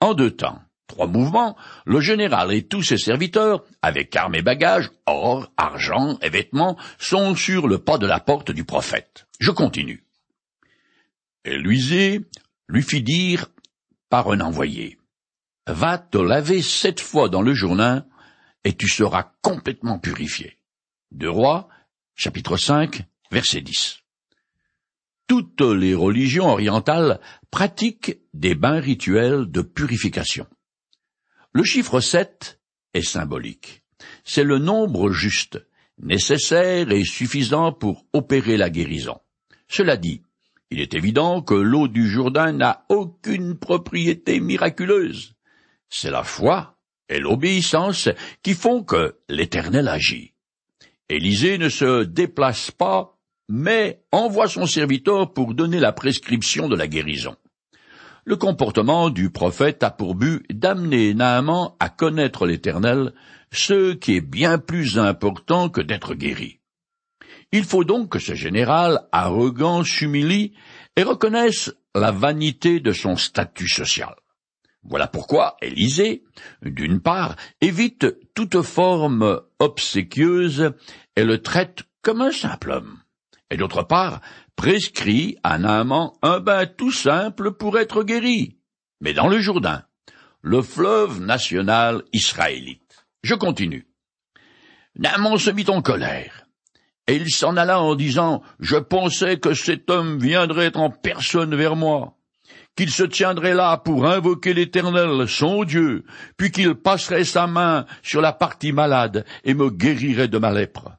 En 0.00 0.14
deux 0.14 0.30
temps, 0.30 0.60
trois 0.86 1.06
mouvements, 1.06 1.56
le 1.84 2.00
général 2.00 2.52
et 2.52 2.66
tous 2.66 2.82
ses 2.82 2.98
serviteurs, 2.98 3.64
avec 3.82 4.16
armes 4.16 4.34
et 4.34 4.42
bagages, 4.42 4.90
or, 5.06 5.52
argent 5.56 6.18
et 6.22 6.30
vêtements, 6.30 6.76
sont 6.98 7.34
sur 7.34 7.68
le 7.68 7.78
pas 7.78 7.98
de 7.98 8.06
la 8.06 8.20
porte 8.20 8.50
du 8.50 8.64
prophète. 8.64 9.26
Je 9.40 9.50
continue. 9.50 10.04
Éluisé 11.44 12.20
lui 12.68 12.82
fit 12.82 13.02
dire 13.02 13.48
par 14.08 14.30
un 14.30 14.40
envoyé, 14.40 14.98
Va 15.66 15.98
te 15.98 16.18
laver 16.18 16.60
sept 16.60 17.00
fois 17.00 17.28
dans 17.28 17.42
le 17.42 17.54
Jourdain, 17.54 18.04
et 18.64 18.72
tu 18.72 18.88
seras 18.88 19.32
complètement 19.42 19.98
purifié. 19.98 20.58
Deux 21.12 21.30
Rois, 21.30 21.68
chapitre 22.14 22.56
5, 22.56 23.04
verset 23.30 23.60
10. 23.60 24.00
Toutes 25.28 25.60
les 25.60 25.94
religions 25.94 26.48
orientales 26.48 27.20
pratiquent 27.50 28.18
des 28.34 28.54
bains 28.54 28.80
rituels 28.80 29.50
de 29.50 29.62
purification. 29.62 30.46
Le 31.52 31.64
chiffre 31.64 32.00
sept 32.00 32.60
est 32.92 33.02
symbolique. 33.02 33.82
C'est 34.24 34.44
le 34.44 34.58
nombre 34.58 35.10
juste, 35.10 35.64
nécessaire 35.98 36.90
et 36.90 37.04
suffisant 37.04 37.72
pour 37.72 38.06
opérer 38.12 38.56
la 38.56 38.68
guérison. 38.68 39.20
Cela 39.68 39.96
dit, 39.96 40.22
il 40.70 40.80
est 40.80 40.94
évident 40.94 41.40
que 41.40 41.54
l'eau 41.54 41.86
du 41.86 42.08
Jourdain 42.08 42.52
n'a 42.52 42.84
aucune 42.88 43.56
propriété 43.56 44.40
miraculeuse. 44.40 45.34
C'est 45.94 46.10
la 46.10 46.24
foi 46.24 46.78
et 47.10 47.18
l'obéissance 47.18 48.08
qui 48.42 48.54
font 48.54 48.82
que 48.82 49.18
l'Éternel 49.28 49.88
agit. 49.88 50.32
Élisée 51.10 51.58
ne 51.58 51.68
se 51.68 52.04
déplace 52.04 52.70
pas, 52.70 53.18
mais 53.50 54.02
envoie 54.10 54.48
son 54.48 54.64
serviteur 54.64 55.34
pour 55.34 55.52
donner 55.52 55.80
la 55.80 55.92
prescription 55.92 56.70
de 56.70 56.76
la 56.76 56.86
guérison. 56.86 57.36
Le 58.24 58.36
comportement 58.36 59.10
du 59.10 59.28
prophète 59.28 59.82
a 59.82 59.90
pour 59.90 60.14
but 60.14 60.46
d'amener 60.50 61.12
Naaman 61.12 61.74
à 61.78 61.90
connaître 61.90 62.46
l'Éternel, 62.46 63.12
ce 63.52 63.92
qui 63.92 64.16
est 64.16 64.22
bien 64.22 64.56
plus 64.56 64.98
important 64.98 65.68
que 65.68 65.82
d'être 65.82 66.14
guéri. 66.14 66.60
Il 67.52 67.64
faut 67.64 67.84
donc 67.84 68.08
que 68.08 68.18
ce 68.18 68.34
général 68.34 69.00
arrogant 69.12 69.84
s'humilie 69.84 70.54
et 70.96 71.02
reconnaisse 71.02 71.70
la 71.94 72.12
vanité 72.12 72.80
de 72.80 72.92
son 72.92 73.16
statut 73.16 73.68
social. 73.68 74.14
Voilà 74.84 75.06
pourquoi 75.06 75.56
Élisée, 75.62 76.24
d'une 76.62 77.00
part, 77.00 77.36
évite 77.60 78.06
toute 78.34 78.62
forme 78.62 79.40
obséquieuse 79.58 80.72
et 81.16 81.24
le 81.24 81.40
traite 81.40 81.84
comme 82.02 82.20
un 82.20 82.32
simple 82.32 82.72
homme, 82.72 82.98
et 83.50 83.56
d'autre 83.56 83.84
part, 83.84 84.20
prescrit 84.56 85.38
à 85.44 85.58
Naaman 85.58 86.12
un 86.22 86.40
bain 86.40 86.66
tout 86.66 86.90
simple 86.90 87.52
pour 87.52 87.78
être 87.78 88.02
guéri, 88.02 88.58
mais 89.00 89.14
dans 89.14 89.28
le 89.28 89.38
Jourdain, 89.38 89.84
le 90.40 90.62
fleuve 90.62 91.20
national 91.20 92.02
israélite. 92.12 93.06
Je 93.22 93.34
continue. 93.34 93.86
Naaman 94.96 95.38
se 95.38 95.50
mit 95.50 95.68
en 95.68 95.80
colère, 95.80 96.46
et 97.06 97.14
il 97.14 97.30
s'en 97.30 97.56
alla 97.56 97.80
en 97.80 97.94
disant, 97.94 98.42
Je 98.58 98.76
pensais 98.76 99.38
que 99.38 99.54
cet 99.54 99.90
homme 99.90 100.18
viendrait 100.18 100.76
en 100.76 100.90
personne 100.90 101.54
vers 101.54 101.76
moi 101.76 102.18
qu'il 102.76 102.90
se 102.90 103.02
tiendrait 103.02 103.54
là 103.54 103.76
pour 103.76 104.06
invoquer 104.06 104.54
l'Éternel, 104.54 105.28
son 105.28 105.64
Dieu, 105.64 106.04
puis 106.36 106.50
qu'il 106.50 106.74
passerait 106.74 107.24
sa 107.24 107.46
main 107.46 107.86
sur 108.02 108.20
la 108.20 108.32
partie 108.32 108.72
malade 108.72 109.26
et 109.44 109.54
me 109.54 109.70
guérirait 109.70 110.28
de 110.28 110.38
ma 110.38 110.52
lèpre. 110.52 110.92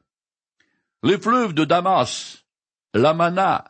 Les 1.02 1.18
fleuves 1.18 1.54
de 1.54 1.66
Damas, 1.66 2.46
l'Amana 2.94 3.66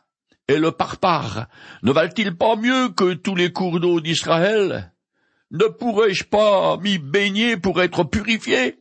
et 0.48 0.58
le 0.58 0.72
Parpar 0.72 1.48
ne 1.82 1.92
valent-ils 1.92 2.36
pas 2.36 2.56
mieux 2.56 2.90
que 2.90 3.14
tous 3.14 3.34
les 3.34 3.52
cours 3.52 3.80
d'eau 3.80 4.00
d'Israël? 4.00 4.92
Ne 5.50 5.66
pourrais-je 5.66 6.24
pas 6.24 6.76
m'y 6.78 6.98
baigner 6.98 7.56
pour 7.56 7.80
être 7.80 8.04
purifié? 8.04 8.78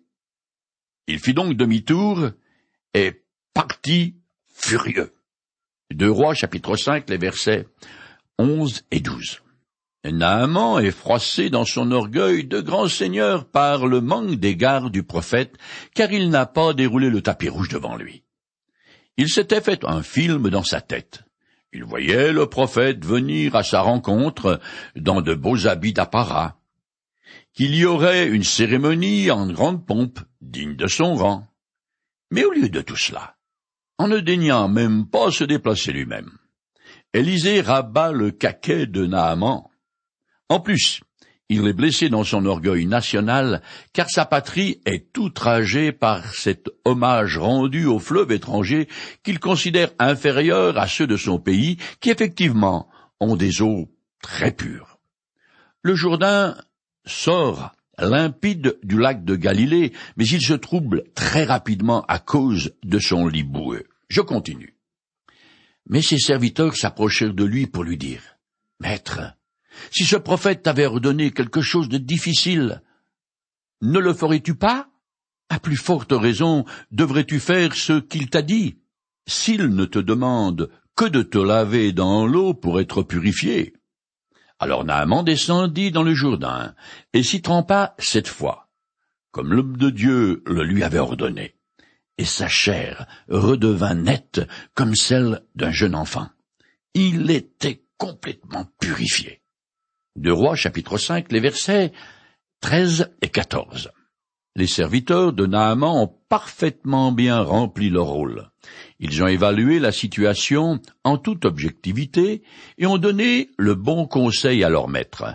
Il 1.07 1.19
fit 1.19 1.33
donc 1.33 1.55
demi-tour 1.55 2.29
et 2.93 3.23
partit 3.53 4.17
furieux. 4.53 5.13
Deux 5.91 6.11
Rois 6.11 6.33
chapitre 6.33 6.75
5 6.75 7.09
les 7.09 7.17
versets 7.17 7.67
11 8.39 8.83
et 8.91 8.99
12. 8.99 9.41
Naaman 10.05 10.83
est 10.83 10.91
froissé 10.91 11.49
dans 11.49 11.65
son 11.65 11.91
orgueil 11.91 12.45
de 12.45 12.59
grand 12.59 12.87
seigneur 12.87 13.45
par 13.45 13.87
le 13.87 14.01
manque 14.01 14.35
d'égard 14.35 14.89
du 14.89 15.03
prophète, 15.03 15.55
car 15.93 16.11
il 16.11 16.29
n'a 16.29 16.45
pas 16.45 16.73
déroulé 16.73 17.09
le 17.09 17.21
tapis 17.21 17.49
rouge 17.49 17.69
devant 17.69 17.95
lui. 17.95 18.23
Il 19.17 19.29
s'était 19.29 19.61
fait 19.61 19.85
un 19.85 20.01
film 20.01 20.49
dans 20.49 20.63
sa 20.63 20.81
tête. 20.81 21.23
Il 21.71 21.83
voyait 21.83 22.33
le 22.33 22.47
prophète 22.47 23.05
venir 23.05 23.55
à 23.55 23.63
sa 23.63 23.81
rencontre 23.81 24.59
dans 24.95 25.21
de 25.21 25.35
beaux 25.35 25.67
habits 25.67 25.93
d'apparat, 25.93 26.59
qu'il 27.53 27.75
y 27.75 27.85
aurait 27.85 28.27
une 28.27 28.43
cérémonie 28.43 29.31
en 29.31 29.47
grande 29.47 29.85
pompe, 29.85 30.19
digne 30.41 30.75
de 30.75 30.87
son 30.87 31.15
rang. 31.15 31.47
Mais 32.31 32.43
au 32.43 32.51
lieu 32.51 32.69
de 32.69 32.81
tout 32.81 32.95
cela, 32.95 33.35
en 33.97 34.07
ne 34.07 34.19
daignant 34.19 34.67
même 34.67 35.07
pas 35.07 35.31
se 35.31 35.43
déplacer 35.43 35.93
lui-même, 35.93 36.31
Élisée 37.13 37.61
rabat 37.61 38.11
le 38.11 38.31
caquet 38.31 38.87
de 38.87 39.05
Naaman. 39.05 39.65
En 40.49 40.59
plus, 40.59 41.01
il 41.47 41.67
est 41.67 41.73
blessé 41.73 42.09
dans 42.09 42.23
son 42.23 42.45
orgueil 42.47 42.87
national, 42.87 43.61
car 43.93 44.09
sa 44.09 44.25
patrie 44.25 44.81
est 44.85 45.15
outragée 45.19 45.91
par 45.91 46.33
cet 46.33 46.71
hommage 46.85 47.37
rendu 47.37 47.85
au 47.85 47.99
fleuve 47.99 48.31
étranger 48.31 48.87
qu'il 49.21 49.39
considère 49.39 49.91
inférieur 49.99 50.79
à 50.79 50.87
ceux 50.87 51.05
de 51.05 51.15
son 51.15 51.37
pays, 51.37 51.77
qui 51.99 52.09
effectivement 52.09 52.89
ont 53.19 53.35
des 53.35 53.61
eaux 53.61 53.91
très 54.23 54.51
pures. 54.51 54.97
Le 55.83 55.93
Jourdain 55.93 56.55
sort 57.05 57.73
limpide 57.99 58.79
du 58.81 58.97
lac 58.97 59.23
de 59.23 59.35
Galilée, 59.35 59.93
mais 60.17 60.25
il 60.25 60.41
se 60.41 60.53
trouble 60.53 61.03
très 61.13 61.43
rapidement 61.43 62.03
à 62.07 62.17
cause 62.17 62.73
de 62.83 62.97
son 62.97 63.27
lit 63.27 63.43
boueux. 63.43 63.83
Je 64.09 64.21
continue. 64.21 64.72
Mais 65.87 66.01
ses 66.01 66.19
serviteurs 66.19 66.75
s'approchèrent 66.75 67.33
de 67.33 67.43
lui 67.43 67.67
pour 67.67 67.83
lui 67.83 67.97
dire, 67.97 68.21
Maître, 68.79 69.21
si 69.91 70.05
ce 70.05 70.15
prophète 70.15 70.63
t'avait 70.63 70.85
ordonné 70.85 71.31
quelque 71.31 71.61
chose 71.61 71.89
de 71.89 71.97
difficile, 71.97 72.81
ne 73.81 73.99
le 73.99 74.13
ferais-tu 74.13 74.55
pas? 74.55 74.89
À 75.49 75.59
plus 75.59 75.75
forte 75.75 76.13
raison 76.13 76.65
devrais-tu 76.91 77.39
faire 77.39 77.75
ce 77.75 77.99
qu'il 77.99 78.29
t'a 78.29 78.41
dit, 78.41 78.77
s'il 79.27 79.67
ne 79.67 79.85
te 79.85 79.99
demande 79.99 80.69
que 80.95 81.05
de 81.05 81.21
te 81.21 81.37
laver 81.37 81.91
dans 81.91 82.25
l'eau 82.25 82.53
pour 82.53 82.79
être 82.79 83.03
purifié. 83.03 83.73
Alors 84.59 84.85
Naaman 84.85 85.23
descendit 85.23 85.91
dans 85.91 86.03
le 86.03 86.13
Jourdain, 86.13 86.75
et 87.13 87.23
s'y 87.23 87.41
trempa 87.41 87.95
sept 87.99 88.27
fois, 88.27 88.69
comme 89.31 89.51
l'homme 89.51 89.77
de 89.77 89.89
Dieu 89.89 90.43
le 90.45 90.63
lui 90.63 90.83
avait 90.83 90.99
ordonné, 90.99 91.55
et 92.17 92.25
sa 92.25 92.47
chair 92.47 93.07
redevint 93.27 93.95
nette 93.95 94.41
comme 94.73 94.95
celle 94.95 95.43
d'un 95.55 95.71
jeune 95.71 95.95
enfant. 95.95 96.29
Il 96.93 97.31
était 97.31 97.83
complètement 97.97 98.65
purifié. 98.79 99.41
De 100.15 100.31
Rois 100.31 100.55
chapitre 100.55 100.97
5, 100.97 101.31
les 101.31 101.39
versets 101.39 101.91
13 102.61 103.15
et 103.21 103.29
14. 103.29 103.91
Les 104.55 104.67
serviteurs 104.67 105.33
de 105.33 105.47
Naaman 105.47 106.03
ont 106.03 106.15
parfaitement 106.29 107.11
bien 107.11 107.41
rempli 107.41 107.89
leur 107.89 108.05
rôle. 108.05 108.51
Ils 108.99 109.23
ont 109.23 109.27
évalué 109.27 109.79
la 109.79 109.91
situation 109.91 110.79
en 111.03 111.17
toute 111.17 111.45
objectivité 111.45 112.43
et 112.77 112.85
ont 112.85 112.99
donné 112.99 113.49
le 113.57 113.73
bon 113.73 114.05
conseil 114.05 114.63
à 114.63 114.69
leur 114.69 114.87
maître. 114.87 115.25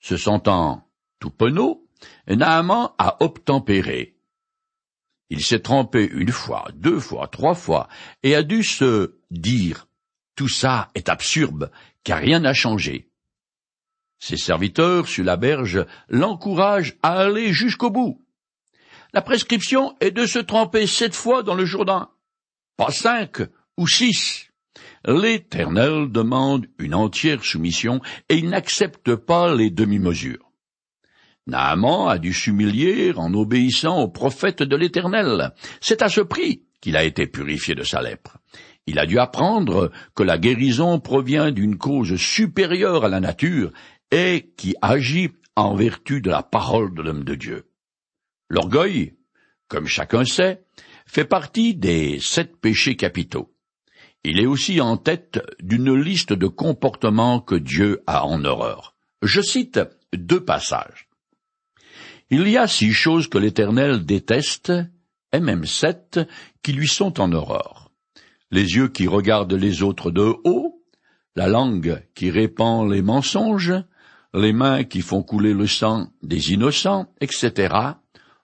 Se 0.00 0.16
sentant 0.16 0.88
tout 1.20 1.30
penaud, 1.30 1.86
Naaman 2.26 2.90
a 2.98 3.22
obtempéré. 3.22 4.16
Il 5.30 5.44
s'est 5.44 5.60
trompé 5.60 6.08
une 6.12 6.32
fois, 6.32 6.68
deux 6.74 6.98
fois, 6.98 7.28
trois 7.28 7.54
fois, 7.54 7.88
et 8.22 8.34
a 8.34 8.42
dû 8.42 8.64
se 8.64 9.14
dire 9.30 9.86
Tout 10.34 10.48
ça 10.48 10.90
est 10.94 11.08
absurde, 11.08 11.70
car 12.02 12.18
rien 12.18 12.40
n'a 12.40 12.52
changé. 12.52 13.08
Ses 14.18 14.36
serviteurs, 14.36 15.08
sur 15.08 15.24
la 15.24 15.36
berge, 15.36 15.86
l'encouragent 16.08 16.96
à 17.02 17.20
aller 17.20 17.52
jusqu'au 17.52 17.90
bout. 17.90 18.20
La 19.12 19.22
prescription 19.22 19.96
est 20.00 20.10
de 20.10 20.26
se 20.26 20.38
tremper 20.38 20.86
sept 20.86 21.14
fois 21.14 21.42
dans 21.42 21.54
le 21.54 21.64
Jourdain, 21.64 22.10
pas 22.76 22.90
cinq 22.90 23.40
ou 23.76 23.86
six. 23.86 24.50
L'Éternel 25.04 26.10
demande 26.10 26.66
une 26.78 26.94
entière 26.94 27.44
soumission 27.44 28.00
et 28.28 28.36
il 28.36 28.50
n'accepte 28.50 29.14
pas 29.14 29.54
les 29.54 29.70
demi-mesures. 29.70 30.49
Naaman 31.46 32.08
a 32.08 32.18
dû 32.18 32.32
s'humilier 32.32 33.12
en 33.16 33.32
obéissant 33.34 34.00
au 34.00 34.08
prophète 34.08 34.62
de 34.62 34.76
l'Éternel. 34.76 35.52
C'est 35.80 36.02
à 36.02 36.08
ce 36.08 36.20
prix 36.20 36.62
qu'il 36.80 36.96
a 36.96 37.04
été 37.04 37.26
purifié 37.26 37.74
de 37.74 37.82
sa 37.82 38.02
lèpre. 38.02 38.38
Il 38.86 38.98
a 38.98 39.06
dû 39.06 39.18
apprendre 39.18 39.90
que 40.14 40.22
la 40.22 40.38
guérison 40.38 40.98
provient 41.00 41.50
d'une 41.50 41.76
cause 41.76 42.16
supérieure 42.16 43.04
à 43.04 43.08
la 43.08 43.20
nature 43.20 43.72
et 44.10 44.52
qui 44.56 44.74
agit 44.82 45.30
en 45.56 45.74
vertu 45.74 46.20
de 46.20 46.30
la 46.30 46.42
parole 46.42 46.94
de 46.94 47.02
l'homme 47.02 47.24
de 47.24 47.34
Dieu. 47.34 47.66
L'orgueil, 48.48 49.14
comme 49.68 49.86
chacun 49.86 50.24
sait, 50.24 50.64
fait 51.06 51.24
partie 51.24 51.74
des 51.74 52.18
sept 52.20 52.56
péchés 52.56 52.96
capitaux. 52.96 53.54
Il 54.24 54.40
est 54.40 54.46
aussi 54.46 54.80
en 54.80 54.96
tête 54.96 55.40
d'une 55.60 55.94
liste 55.94 56.32
de 56.32 56.46
comportements 56.46 57.40
que 57.40 57.54
Dieu 57.54 58.02
a 58.06 58.26
en 58.26 58.44
horreur. 58.44 58.94
Je 59.22 59.40
cite 59.40 59.80
deux 60.14 60.44
passages. 60.44 61.09
Il 62.30 62.48
y 62.48 62.56
a 62.56 62.68
six 62.68 62.92
choses 62.92 63.28
que 63.28 63.38
l'Éternel 63.38 64.04
déteste, 64.04 64.72
et 65.32 65.40
même 65.40 65.64
sept 65.64 66.20
qui 66.62 66.72
lui 66.72 66.88
sont 66.88 67.20
en 67.20 67.32
horreur. 67.32 67.90
Les 68.50 68.74
yeux 68.76 68.88
qui 68.88 69.06
regardent 69.08 69.52
les 69.52 69.82
autres 69.82 70.10
de 70.10 70.34
haut, 70.44 70.84
la 71.36 71.48
langue 71.48 72.02
qui 72.14 72.30
répand 72.30 72.90
les 72.90 73.02
mensonges, 73.02 73.74
les 74.32 74.52
mains 74.52 74.84
qui 74.84 75.00
font 75.00 75.22
couler 75.22 75.54
le 75.54 75.66
sang 75.66 76.08
des 76.22 76.52
innocents, 76.52 77.12
etc., 77.20 77.94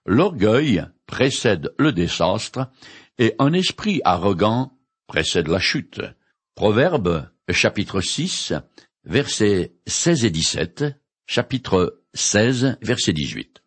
L'orgueil 0.07 0.87
précède 1.07 1.75
le 1.79 1.91
désastre 1.91 2.71
et 3.19 3.35
un 3.41 3.53
esprit 3.53 4.01
arrogant 4.05 4.79
précède 5.09 5.49
la 5.49 5.59
chute. 5.59 6.01
Proverbe 6.55 7.29
chapitre 7.51 8.01
6 8.01 8.53
versets 9.05 9.75
16 9.87 10.25
et 10.25 10.31
17, 10.31 10.85
chapitre 11.27 12.03
16 12.15 12.79
verset 12.83 13.13
18. 13.13 13.63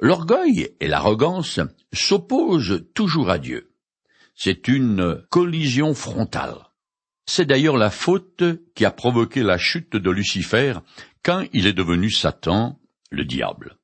L'orgueil 0.00 0.70
et 0.80 0.88
l'arrogance 0.88 1.60
s'opposent 1.92 2.84
toujours 2.94 3.30
à 3.30 3.38
Dieu. 3.38 3.72
C'est 4.34 4.68
une 4.68 5.24
collision 5.30 5.94
frontale. 5.94 6.56
C'est 7.26 7.46
d'ailleurs 7.46 7.76
la 7.76 7.90
faute 7.90 8.42
qui 8.74 8.84
a 8.84 8.90
provoqué 8.90 9.42
la 9.42 9.58
chute 9.58 9.96
de 9.96 10.10
Lucifer 10.10 10.74
quand 11.22 11.44
il 11.52 11.66
est 11.66 11.72
devenu 11.72 12.10
Satan, 12.10 12.78
le 13.10 13.24
diable 13.24 13.78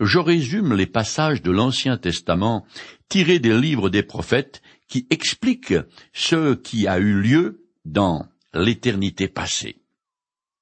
je 0.00 0.18
résume 0.18 0.74
les 0.74 0.86
passages 0.86 1.42
de 1.42 1.50
l'Ancien 1.50 1.96
Testament 1.96 2.66
tirés 3.08 3.38
des 3.38 3.58
livres 3.58 3.90
des 3.90 4.02
prophètes 4.02 4.62
qui 4.86 5.06
expliquent 5.10 5.74
ce 6.12 6.54
qui 6.54 6.86
a 6.86 6.98
eu 6.98 7.20
lieu 7.20 7.64
dans 7.84 8.26
l'éternité 8.54 9.28
passée. 9.28 9.82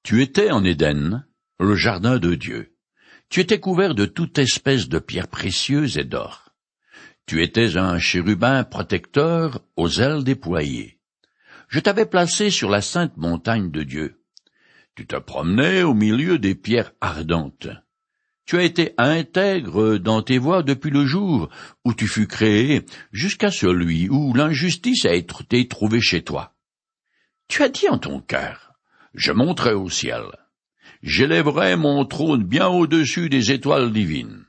Tu 0.03 0.21
étais 0.21 0.51
en 0.51 0.63
Éden, 0.63 1.25
le 1.59 1.75
jardin 1.75 2.17
de 2.17 2.35
Dieu. 2.35 2.73
Tu 3.29 3.41
étais 3.41 3.59
couvert 3.59 3.93
de 3.93 4.05
toute 4.05 4.37
espèce 4.37 4.87
de 4.87 4.99
pierres 4.99 5.27
précieuses 5.27 5.97
et 5.97 6.05
d'or. 6.05 6.49
Tu 7.25 7.43
étais 7.43 7.77
un 7.77 7.99
chérubin 7.99 8.63
protecteur 8.63 9.61
aux 9.75 9.89
ailes 9.99 10.23
déployées. 10.23 10.99
Je 11.67 11.81
t'avais 11.81 12.05
placé 12.05 12.49
sur 12.49 12.69
la 12.69 12.81
sainte 12.81 13.17
montagne 13.17 13.69
de 13.69 13.83
Dieu. 13.83 14.23
Tu 14.95 15.05
te 15.05 15.17
promenais 15.17 15.83
au 15.83 15.93
milieu 15.93 16.39
des 16.39 16.55
pierres 16.55 16.93
ardentes. 17.01 17.67
Tu 18.45 18.57
as 18.57 18.63
été 18.63 18.93
intègre 18.97 19.97
dans 19.97 20.21
tes 20.21 20.37
voies 20.37 20.63
depuis 20.63 20.89
le 20.89 21.05
jour 21.05 21.49
où 21.83 21.93
tu 21.93 22.07
fus 22.07 22.27
créé, 22.27 22.85
jusqu'à 23.11 23.51
celui 23.51 24.07
où 24.07 24.33
l'injustice 24.33 25.05
a 25.05 25.13
été 25.13 25.67
trouvée 25.67 25.99
chez 25.99 26.23
toi. 26.23 26.55
Tu 27.49 27.61
as 27.61 27.67
dit 27.67 27.89
en 27.89 27.97
ton 27.97 28.21
cœur, 28.21 28.71
je 29.13 29.33
monterai 29.33 29.73
au 29.73 29.89
ciel, 29.89 30.23
j'élèverai 31.03 31.75
mon 31.75 32.05
trône 32.05 32.43
bien 32.43 32.67
au-dessus 32.67 33.29
des 33.29 33.51
étoiles 33.51 33.91
divines. 33.91 34.45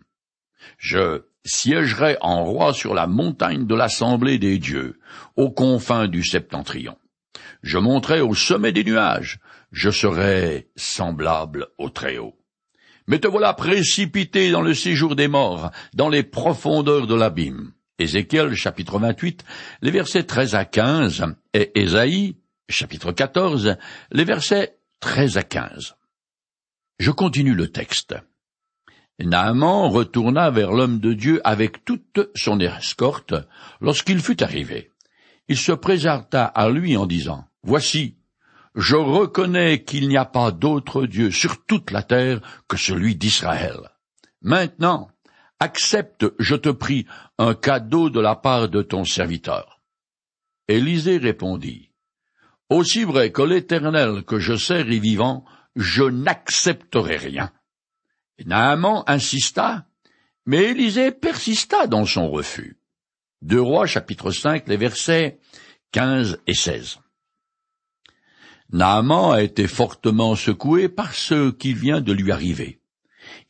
Je 0.76 1.22
siégerai 1.44 2.16
en 2.20 2.44
roi 2.44 2.72
sur 2.74 2.94
la 2.94 3.06
montagne 3.06 3.66
de 3.66 3.74
l'assemblée 3.74 4.38
des 4.38 4.58
dieux, 4.58 4.98
aux 5.36 5.50
confins 5.50 6.08
du 6.08 6.24
septentrion. 6.24 6.96
Je 7.62 7.78
monterai 7.78 8.20
au 8.20 8.34
sommet 8.34 8.72
des 8.72 8.84
nuages, 8.84 9.38
je 9.72 9.90
serai 9.90 10.68
semblable 10.76 11.68
au 11.78 11.90
Très-Haut 11.90 12.38
mais 13.08 13.18
te 13.18 13.26
voilà 13.26 13.54
précipité 13.54 14.50
dans 14.50 14.60
le 14.60 14.74
séjour 14.74 15.16
des 15.16 15.28
morts, 15.28 15.70
dans 15.94 16.10
les 16.10 16.22
profondeurs 16.22 17.06
de 17.06 17.14
l'abîme. 17.14 17.72
Ézéchiel 17.98 18.54
chapitre 18.54 18.98
28, 19.00 19.44
les 19.82 19.90
versets 19.90 20.22
13 20.22 20.54
à 20.54 20.64
15, 20.64 21.24
et 21.54 21.80
Ésaïe 21.80 22.36
chapitre 22.68 23.10
14, 23.10 23.76
les 24.12 24.24
versets 24.24 24.78
13 25.00 25.38
à 25.38 25.42
15. 25.42 25.96
Je 26.98 27.10
continue 27.12 27.54
le 27.54 27.68
texte. 27.68 28.16
Naaman 29.20 29.90
retourna 29.90 30.50
vers 30.50 30.72
l'homme 30.72 30.98
de 30.98 31.12
Dieu 31.12 31.40
avec 31.44 31.84
toute 31.84 32.30
son 32.34 32.58
escorte 32.60 33.34
lorsqu'il 33.80 34.20
fut 34.20 34.42
arrivé. 34.42 34.90
Il 35.48 35.56
se 35.56 35.72
présenta 35.72 36.44
à 36.44 36.68
lui 36.68 36.96
en 36.96 37.06
disant, 37.06 37.44
Voici, 37.62 38.16
je 38.74 38.96
reconnais 38.96 39.82
qu'il 39.82 40.08
n'y 40.08 40.16
a 40.16 40.24
pas 40.24 40.50
d'autre 40.50 41.06
Dieu 41.06 41.30
sur 41.30 41.64
toute 41.66 41.90
la 41.90 42.02
terre 42.02 42.40
que 42.68 42.76
celui 42.76 43.16
d'Israël. 43.16 43.78
Maintenant, 44.42 45.10
accepte, 45.58 46.26
je 46.38 46.54
te 46.54 46.68
prie, 46.68 47.06
un 47.38 47.54
cadeau 47.54 48.10
de 48.10 48.20
la 48.20 48.36
part 48.36 48.68
de 48.68 48.82
ton 48.82 49.04
serviteur. 49.04 49.80
Élisée 50.68 51.18
répondit, 51.18 51.90
Aussi 52.70 53.04
vrai 53.04 53.32
que 53.32 53.42
l'Éternel 53.42 54.22
que 54.24 54.38
je 54.38 54.54
sers 54.54 54.90
est 54.90 54.98
vivant, 54.98 55.44
je 55.76 56.02
n'accepterai 56.04 57.16
rien. 57.16 57.52
Naaman 58.44 59.04
insista, 59.06 59.86
mais 60.46 60.70
Élisée 60.70 61.12
persista 61.12 61.86
dans 61.86 62.04
son 62.04 62.30
refus. 62.30 62.78
Deux 63.42 63.60
Rois 63.60 63.86
chapitre 63.86 64.30
5 64.30 64.66
les 64.68 64.76
versets 64.76 65.38
15 65.92 66.40
et 66.46 66.54
16. 66.54 66.98
Naaman 68.70 69.32
a 69.32 69.42
été 69.42 69.66
fortement 69.66 70.34
secoué 70.34 70.88
par 70.88 71.14
ce 71.14 71.50
qui 71.50 71.72
vient 71.72 72.00
de 72.00 72.12
lui 72.12 72.32
arriver. 72.32 72.80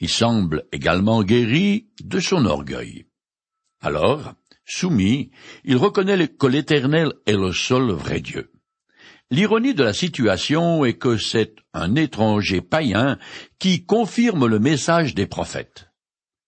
Il 0.01 0.09
semble 0.09 0.67
également 0.73 1.23
guéri 1.23 1.89
de 2.01 2.21
son 2.21 2.47
orgueil. 2.47 3.07
Alors, 3.81 4.35
soumis, 4.65 5.31
il 5.65 5.77
reconnaît 5.77 6.29
que 6.29 6.47
l'Éternel 6.47 7.13
est 7.27 7.33
le 7.37 7.53
seul 7.53 7.91
vrai 7.91 8.21
Dieu. 8.21 8.53
L'ironie 9.31 9.75
de 9.75 9.85
la 9.85 9.93
situation 9.93 10.87
est 10.87 10.95
que 10.95 11.19
c'est 11.19 11.57
un 11.75 11.97
étranger 11.97 12.63
païen 12.63 13.19
qui 13.59 13.85
confirme 13.85 14.47
le 14.47 14.59
message 14.59 15.15
des 15.15 15.27
prophètes, 15.27 15.91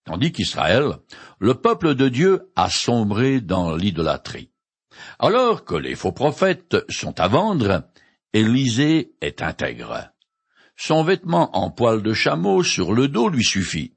tandis 0.06 0.32
qu'Israël, 0.32 0.96
le 1.38 1.54
peuple 1.54 1.94
de 1.94 2.08
Dieu, 2.08 2.50
a 2.56 2.70
sombré 2.70 3.42
dans 3.42 3.76
l'idolâtrie. 3.76 4.50
Alors 5.18 5.66
que 5.66 5.74
les 5.74 5.94
faux 5.94 6.12
prophètes 6.12 6.78
sont 6.88 7.20
à 7.20 7.28
vendre, 7.28 7.84
Élisée 8.32 9.12
est 9.20 9.42
intègre. 9.42 10.12
Son 10.76 11.02
vêtement 11.02 11.54
en 11.58 11.70
poil 11.70 12.00
de 12.00 12.14
chameau 12.14 12.62
sur 12.62 12.94
le 12.94 13.08
dos 13.08 13.28
lui 13.28 13.44
suffit. 13.44 13.92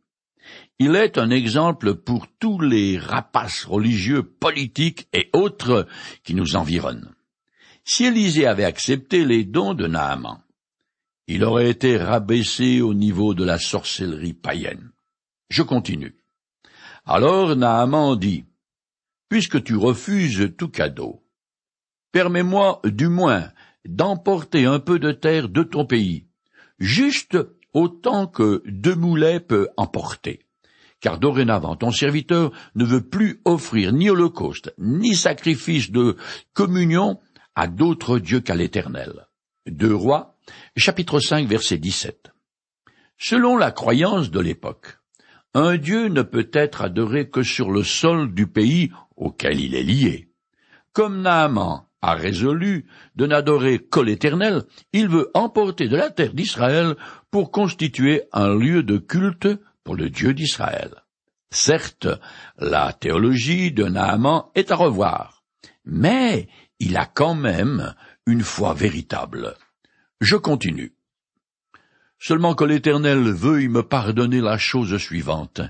Il 0.77 0.97
est 0.97 1.17
un 1.17 1.29
exemple 1.29 1.95
pour 1.95 2.27
tous 2.39 2.59
les 2.59 2.97
rapaces 2.97 3.63
religieux, 3.63 4.23
politiques 4.23 5.07
et 5.13 5.29
autres 5.31 5.87
qui 6.25 6.35
nous 6.35 6.57
environnent. 6.57 7.13
Si 7.85 8.05
Élisée 8.05 8.47
avait 8.47 8.63
accepté 8.63 9.25
les 9.25 9.43
dons 9.43 9.73
de 9.73 9.87
Naaman, 9.87 10.41
il 11.27 11.43
aurait 11.43 11.69
été 11.69 11.97
rabaissé 11.97 12.81
au 12.81 12.93
niveau 12.93 13.33
de 13.33 13.43
la 13.43 13.59
sorcellerie 13.59 14.33
païenne. 14.33 14.91
Je 15.49 15.63
continue. 15.63 16.15
Alors 17.05 17.55
Naaman 17.55 18.15
dit, 18.15 18.45
Puisque 19.29 19.63
tu 19.63 19.75
refuses 19.75 20.53
tout 20.57 20.69
cadeau, 20.69 21.23
permets-moi 22.11 22.81
du 22.85 23.07
moins 23.07 23.49
d'emporter 23.83 24.65
un 24.65 24.79
peu 24.79 24.99
de 24.99 25.11
terre 25.11 25.49
de 25.49 25.63
ton 25.63 25.85
pays, 25.85 26.27
juste 26.77 27.37
autant 27.73 28.27
que 28.27 28.61
deux 28.67 28.95
moulets 28.95 29.39
peut 29.39 29.69
emporter. 29.75 30.45
Car 31.01 31.19
dorénavant 31.19 31.75
ton 31.75 31.91
serviteur 31.91 32.51
ne 32.75 32.85
veut 32.85 33.09
plus 33.09 33.41
offrir 33.43 33.91
ni 33.91 34.09
holocauste, 34.09 34.73
ni 34.77 35.15
sacrifice 35.15 35.91
de 35.91 36.15
communion 36.53 37.19
à 37.55 37.67
d'autres 37.67 38.19
dieux 38.19 38.41
qu'à 38.41 38.55
l'Éternel. 38.55 39.27
Deux 39.65 39.95
rois, 39.95 40.37
chapitre 40.75 41.19
5, 41.19 41.47
verset 41.47 41.77
17. 41.77 42.31
Selon 43.17 43.57
la 43.57 43.71
croyance 43.71 44.31
de 44.31 44.39
l'époque, 44.39 44.97
un 45.53 45.77
dieu 45.77 46.07
ne 46.07 46.23
peut 46.23 46.49
être 46.51 46.81
adoré 46.81 47.29
que 47.29 47.43
sur 47.43 47.71
le 47.71 47.83
sol 47.83 48.33
du 48.33 48.47
pays 48.47 48.91
auquel 49.15 49.59
il 49.59 49.75
est 49.75 49.83
lié. 49.83 50.29
Comme 50.91 51.21
Naaman 51.21 51.85
a 52.01 52.15
résolu 52.15 52.85
de 53.15 53.25
n'adorer 53.25 53.79
que 53.79 53.99
l'Éternel, 53.99 54.63
il 54.91 55.07
veut 55.07 55.31
emporter 55.33 55.87
de 55.87 55.95
la 55.95 56.09
terre 56.09 56.33
d'Israël 56.33 56.95
pour 57.31 57.51
constituer 57.51 58.23
un 58.33 58.53
lieu 58.53 58.83
de 58.83 58.97
culte 58.97 59.47
pour 59.83 59.95
le 59.95 60.09
Dieu 60.09 60.33
d'Israël. 60.33 60.91
Certes, 61.49 62.07
la 62.57 62.91
théologie 62.93 63.71
de 63.71 63.85
Naaman 63.85 64.45
est 64.55 64.71
à 64.71 64.75
revoir, 64.75 65.43
mais 65.85 66.47
il 66.83 66.97
a 66.97 67.05
quand 67.05 67.35
même 67.35 67.95
une 68.25 68.43
foi 68.43 68.73
véritable. 68.73 69.55
Je 70.19 70.35
continue. 70.35 70.93
Seulement 72.19 72.55
que 72.55 72.65
l'Éternel 72.65 73.31
veuille 73.31 73.69
me 73.69 73.83
pardonner 73.83 74.41
la 74.41 74.57
chose 74.57 74.97
suivante. 74.97 75.61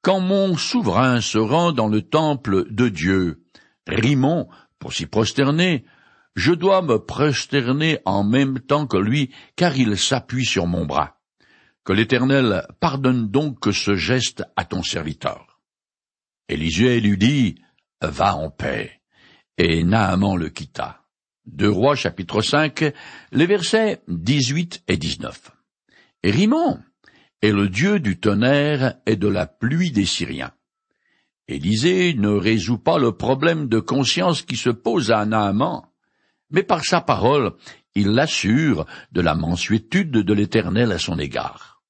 Quand 0.00 0.20
mon 0.20 0.56
souverain 0.56 1.20
se 1.20 1.38
rend 1.38 1.72
dans 1.72 1.88
le 1.88 2.02
temple 2.02 2.72
de 2.72 2.88
Dieu, 2.88 3.42
Rimon, 3.86 4.48
pour 4.78 4.92
s'y 4.92 5.06
prosterner, 5.06 5.84
je 6.36 6.52
dois 6.52 6.82
me 6.82 6.98
prosterner 6.98 7.98
en 8.04 8.22
même 8.22 8.60
temps 8.60 8.86
que 8.86 8.96
lui, 8.96 9.32
car 9.56 9.76
il 9.76 9.96
s'appuie 9.96 10.44
sur 10.44 10.66
mon 10.66 10.84
bras. 10.84 11.18
Que 11.84 11.92
l'Éternel 11.92 12.66
pardonne 12.80 13.28
donc 13.28 13.58
ce 13.72 13.94
geste 13.94 14.44
à 14.56 14.64
ton 14.64 14.82
serviteur. 14.82 15.60
Élisée 16.48 17.00
lui 17.00 17.18
dit, 17.18 17.56
Va 18.02 18.36
en 18.36 18.50
paix. 18.50 19.00
Et 19.56 19.84
Naaman 19.84 20.36
le 20.36 20.48
quitta. 20.48 21.02
Deux 21.46 21.70
Rois 21.70 21.94
chapitre 21.94 22.42
5, 22.42 22.92
les 23.30 23.46
versets 23.46 24.02
18 24.08 24.82
et 24.88 24.96
19. 24.96 25.52
Rimon 26.24 26.80
est 27.40 27.52
le 27.52 27.68
dieu 27.68 28.00
du 28.00 28.18
tonnerre 28.18 28.94
et 29.06 29.14
de 29.14 29.28
la 29.28 29.46
pluie 29.46 29.92
des 29.92 30.06
Syriens. 30.06 30.52
Élisée 31.46 32.14
ne 32.14 32.30
résout 32.30 32.78
pas 32.78 32.98
le 32.98 33.12
problème 33.12 33.68
de 33.68 33.78
conscience 33.78 34.42
qui 34.42 34.56
se 34.56 34.70
pose 34.70 35.12
à 35.12 35.24
Naaman, 35.24 35.82
mais 36.50 36.62
par 36.62 36.84
sa 36.84 37.00
parole, 37.00 37.52
il 37.94 38.08
l'assure 38.08 38.86
de 39.12 39.20
la 39.20 39.36
mansuétude 39.36 40.10
de 40.10 40.34
l'Éternel 40.34 40.90
à 40.90 40.98
son 40.98 41.18
égard. 41.18 41.82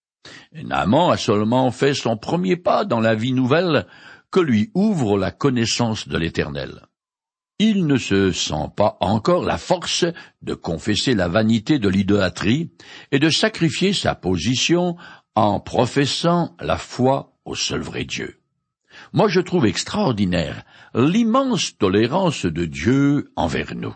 Naaman 0.52 1.12
a 1.12 1.16
seulement 1.16 1.70
fait 1.70 1.94
son 1.94 2.18
premier 2.18 2.56
pas 2.56 2.84
dans 2.84 3.00
la 3.00 3.14
vie 3.14 3.32
nouvelle 3.32 3.86
que 4.30 4.40
lui 4.40 4.70
ouvre 4.74 5.16
la 5.16 5.30
connaissance 5.30 6.08
de 6.08 6.18
l'Éternel. 6.18 6.82
Il 7.60 7.86
ne 7.86 7.96
se 7.96 8.32
sent 8.32 8.70
pas 8.76 8.96
encore 9.00 9.44
la 9.44 9.58
force 9.58 10.04
de 10.42 10.54
confesser 10.54 11.14
la 11.14 11.28
vanité 11.28 11.78
de 11.78 11.88
l'idolâtrie 11.88 12.70
et 13.12 13.20
de 13.20 13.30
sacrifier 13.30 13.92
sa 13.92 14.16
position 14.16 14.96
en 15.36 15.60
professant 15.60 16.56
la 16.60 16.76
foi 16.76 17.36
au 17.44 17.54
seul 17.54 17.80
vrai 17.80 18.04
Dieu. 18.04 18.40
Moi 19.12 19.28
je 19.28 19.40
trouve 19.40 19.66
extraordinaire 19.66 20.64
l'immense 20.94 21.76
tolérance 21.78 22.44
de 22.44 22.64
Dieu 22.64 23.32
envers 23.36 23.74
nous. 23.76 23.94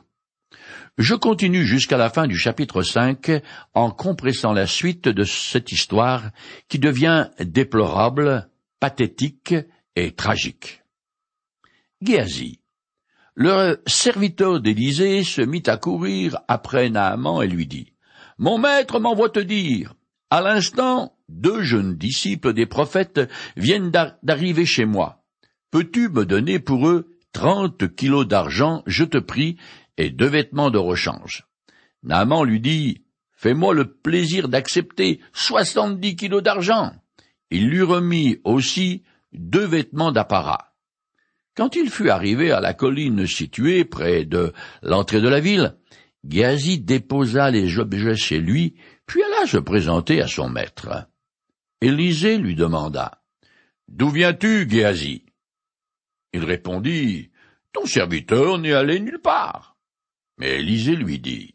Je 0.97 1.15
continue 1.15 1.65
jusqu'à 1.65 1.97
la 1.97 2.11
fin 2.11 2.27
du 2.27 2.37
chapitre 2.37 2.83
5 2.83 3.43
en 3.75 3.91
compressant 3.91 4.53
la 4.53 4.67
suite 4.67 5.09
de 5.09 5.25
cette 5.25 5.73
histoire 5.73 6.31
qui 6.69 6.79
devient 6.79 7.29
déplorable, 7.41 8.49
pathétique 8.81 9.55
et 9.95 10.13
tragique. 10.13 10.83
Le 13.41 13.81
serviteur 13.87 14.61
d'Élysée 14.61 15.23
se 15.23 15.41
mit 15.41 15.63
à 15.67 15.77
courir 15.77 16.41
après 16.49 16.91
Naaman 16.91 17.41
et 17.41 17.47
lui 17.47 17.69
dit, 17.69 17.93
Mon 18.37 18.59
maître 18.59 18.99
m'envoie 18.99 19.29
te 19.29 19.39
dire, 19.39 19.95
à 20.29 20.41
l'instant, 20.41 21.17
deux 21.29 21.63
jeunes 21.63 21.97
disciples 21.97 22.53
des 22.53 22.67
prophètes 22.67 23.21
viennent 23.57 23.93
d'arriver 24.25 24.67
chez 24.67 24.87
moi. 24.87 25.23
Peux-tu 25.71 26.09
me 26.09 26.27
donner 26.27 26.59
pour 26.59 26.89
eux 26.89 27.17
trente 27.33 27.95
kilos 27.95 28.27
d'argent, 28.27 28.83
je 28.87 29.05
te 29.05 29.19
prie, 29.19 29.57
et 29.97 30.11
deux 30.11 30.27
vêtements 30.27 30.71
de 30.71 30.79
rechange? 30.79 31.47
Naaman 32.03 32.43
lui 32.43 32.59
dit, 32.59 33.05
Fais-moi 33.37 33.73
le 33.73 33.93
plaisir 33.93 34.49
d'accepter 34.49 35.21
soixante-dix 35.33 36.17
kilos 36.17 36.43
d'argent. 36.43 36.91
Il 37.53 37.69
lui 37.69 37.83
remit 37.83 38.41
aussi 38.43 39.05
deux 39.33 39.65
vêtements 39.65 40.11
d'apparat. 40.11 40.68
Quand 41.59 41.75
il 41.75 41.91
fut 41.91 42.09
arrivé 42.09 42.53
à 42.53 42.61
la 42.61 42.73
colline 42.73 43.27
située 43.27 43.85
près 43.85 44.25
de 44.25 44.53
l'entrée 44.81 45.21
de 45.21 45.29
la 45.29 45.41
ville, 45.41 45.75
Géasi 46.23 46.79
déposa 46.79 47.51
les 47.51 47.81
objets 47.81 48.15
chez 48.15 48.39
lui, 48.39 48.77
puis 49.07 49.21
alla 49.25 49.45
se 49.45 49.57
présenter 49.57 50.23
à 50.23 50.29
son 50.29 50.49
maître. 50.49 51.09
Élisée 51.81 52.39
lui 52.39 52.55
demanda. 52.55 53.25
D'où 53.89 54.09
viens-tu, 54.09 54.71
Géasi? 54.71 55.25
Il 56.33 56.45
répondit. 56.45 57.33
Ton 57.73 57.87
serviteur 57.87 58.59
n'est 58.59 58.73
allé 58.73 59.01
nulle 59.01 59.21
part. 59.21 59.77
Mais 60.39 60.61
Élisée 60.61 60.95
lui 60.95 61.19
dit. 61.19 61.55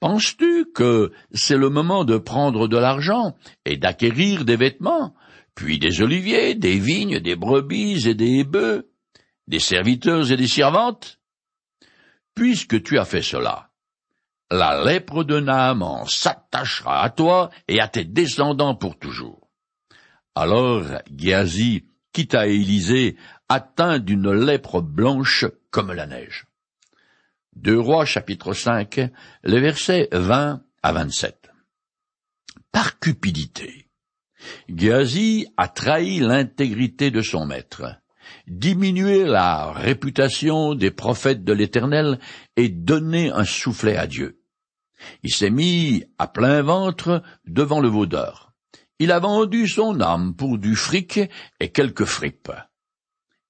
Penses-tu 0.00 0.66
que 0.74 1.12
c'est 1.32 1.56
le 1.56 1.70
moment 1.70 2.04
de 2.04 2.18
prendre 2.18 2.68
de 2.68 2.76
l'argent 2.76 3.34
et 3.64 3.78
d'acquérir 3.78 4.44
des 4.44 4.56
vêtements, 4.56 5.14
puis 5.54 5.78
des 5.78 6.02
oliviers, 6.02 6.54
des 6.54 6.78
vignes, 6.78 7.20
des 7.20 7.36
brebis 7.36 8.06
et 8.06 8.14
des 8.14 8.44
bœufs, 8.44 8.86
des 9.46 9.60
serviteurs 9.60 10.30
et 10.30 10.36
des 10.36 10.48
servantes? 10.48 11.20
Puisque 12.34 12.82
tu 12.82 12.98
as 12.98 13.04
fait 13.04 13.22
cela, 13.22 13.70
la 14.50 14.84
lèpre 14.84 15.24
de 15.24 15.40
Naaman 15.40 16.06
s'attachera 16.06 17.02
à 17.02 17.10
toi 17.10 17.50
et 17.68 17.80
à 17.80 17.88
tes 17.88 18.04
descendants 18.04 18.74
pour 18.74 18.98
toujours. 18.98 19.48
Alors 20.34 20.84
Géasi 21.16 21.84
quitta 22.12 22.46
Élisée, 22.46 23.16
atteint 23.48 23.98
d'une 23.98 24.32
lèpre 24.32 24.80
blanche 24.80 25.44
comme 25.70 25.92
la 25.92 26.06
neige. 26.06 26.46
Deux 27.56 27.78
Rois 27.78 28.04
chapitre 28.04 28.52
5, 28.52 29.10
les 29.44 29.60
versets 29.60 30.08
20 30.12 30.62
à 30.82 30.92
27. 30.92 31.50
Par 32.72 32.98
cupidité, 32.98 33.88
Géasi 34.68 35.46
a 35.56 35.68
trahi 35.68 36.18
l'intégrité 36.18 37.10
de 37.10 37.22
son 37.22 37.46
maître 37.46 37.84
diminuer 38.46 39.24
la 39.24 39.72
réputation 39.72 40.74
des 40.74 40.90
prophètes 40.90 41.44
de 41.44 41.52
l'Éternel 41.52 42.18
et 42.56 42.68
donner 42.68 43.30
un 43.30 43.44
soufflet 43.44 43.96
à 43.96 44.06
Dieu. 44.06 44.40
Il 45.22 45.34
s'est 45.34 45.50
mis 45.50 46.04
à 46.18 46.26
plein 46.26 46.62
ventre 46.62 47.22
devant 47.46 47.80
le 47.80 47.88
vaudeur. 47.88 48.52
Il 48.98 49.10
a 49.12 49.18
vendu 49.18 49.68
son 49.68 50.00
âme 50.00 50.34
pour 50.34 50.58
du 50.58 50.76
fric 50.76 51.20
et 51.60 51.68
quelques 51.70 52.04
fripes. 52.04 52.52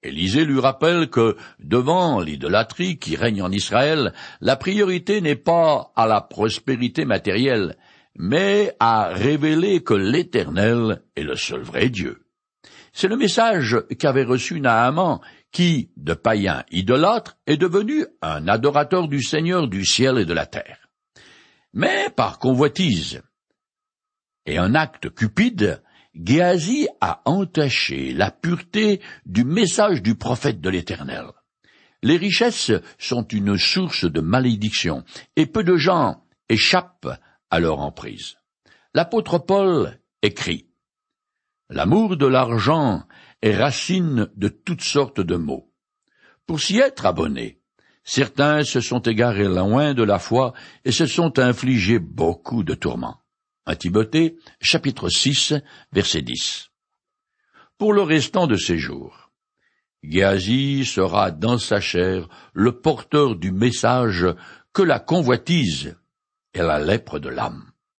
Élisée 0.02 0.44
lui 0.44 0.60
rappelle 0.60 1.08
que, 1.08 1.36
devant 1.60 2.20
l'idolâtrie 2.20 2.98
qui 2.98 3.16
règne 3.16 3.42
en 3.42 3.50
Israël, 3.50 4.12
la 4.40 4.56
priorité 4.56 5.20
n'est 5.20 5.34
pas 5.34 5.92
à 5.96 6.06
la 6.06 6.20
prospérité 6.20 7.04
matérielle, 7.04 7.76
mais 8.16 8.76
à 8.80 9.08
révéler 9.08 9.82
que 9.82 9.94
l'Éternel 9.94 11.02
est 11.16 11.22
le 11.22 11.36
seul 11.36 11.62
vrai 11.62 11.88
Dieu. 11.88 12.23
C'est 12.96 13.08
le 13.08 13.16
message 13.16 13.76
qu'avait 13.98 14.22
reçu 14.22 14.60
Naaman, 14.60 15.20
qui, 15.50 15.90
de 15.96 16.14
païen 16.14 16.64
idolâtre, 16.70 17.36
est 17.44 17.56
devenu 17.56 18.06
un 18.22 18.46
adorateur 18.46 19.08
du 19.08 19.20
Seigneur 19.20 19.66
du 19.66 19.84
ciel 19.84 20.16
et 20.16 20.24
de 20.24 20.32
la 20.32 20.46
terre. 20.46 20.88
Mais 21.72 22.08
par 22.10 22.38
convoitise 22.38 23.20
et 24.46 24.58
un 24.58 24.76
acte 24.76 25.12
cupide, 25.12 25.82
Géasi 26.14 26.86
a 27.00 27.20
entaché 27.24 28.12
la 28.12 28.30
pureté 28.30 29.00
du 29.26 29.42
message 29.42 30.00
du 30.00 30.14
prophète 30.14 30.60
de 30.60 30.70
l'Éternel. 30.70 31.26
Les 32.04 32.16
richesses 32.16 32.70
sont 32.98 33.26
une 33.26 33.58
source 33.58 34.04
de 34.04 34.20
malédiction, 34.20 35.02
et 35.34 35.46
peu 35.46 35.64
de 35.64 35.76
gens 35.76 36.22
échappent 36.48 37.18
à 37.50 37.58
leur 37.58 37.80
emprise. 37.80 38.36
L'apôtre 38.94 39.38
Paul 39.38 39.98
écrit 40.22 40.68
L'amour 41.74 42.16
de 42.16 42.26
l'argent 42.26 43.02
est 43.42 43.56
racine 43.56 44.28
de 44.36 44.46
toutes 44.46 44.84
sortes 44.84 45.20
de 45.20 45.34
maux. 45.34 45.72
Pour 46.46 46.60
s'y 46.60 46.78
être 46.78 47.04
abonné, 47.04 47.58
certains 48.04 48.62
se 48.62 48.80
sont 48.80 49.00
égarés 49.00 49.48
loin 49.48 49.92
de 49.92 50.04
la 50.04 50.20
foi 50.20 50.54
et 50.84 50.92
se 50.92 51.06
sont 51.06 51.40
infligés 51.40 51.98
beaucoup 51.98 52.62
de 52.62 52.74
tourments. 52.74 53.18
Timothée, 53.76 54.36
chapitre 54.60 55.08
6, 55.08 55.54
verset 55.92 56.22
10. 56.22 56.70
Pour 57.76 57.92
le 57.92 58.02
restant 58.02 58.46
de 58.46 58.54
ses 58.54 58.78
jours, 58.78 59.32
Géasi 60.04 60.84
sera 60.84 61.32
dans 61.32 61.58
sa 61.58 61.80
chair 61.80 62.28
le 62.52 62.78
porteur 62.80 63.34
du 63.34 63.50
message 63.50 64.28
que 64.72 64.82
la 64.82 65.00
convoitise 65.00 65.96
est 66.52 66.62
la 66.62 66.78
lèpre 66.78 67.18
de 67.18 67.30
l'âme. 67.30 67.73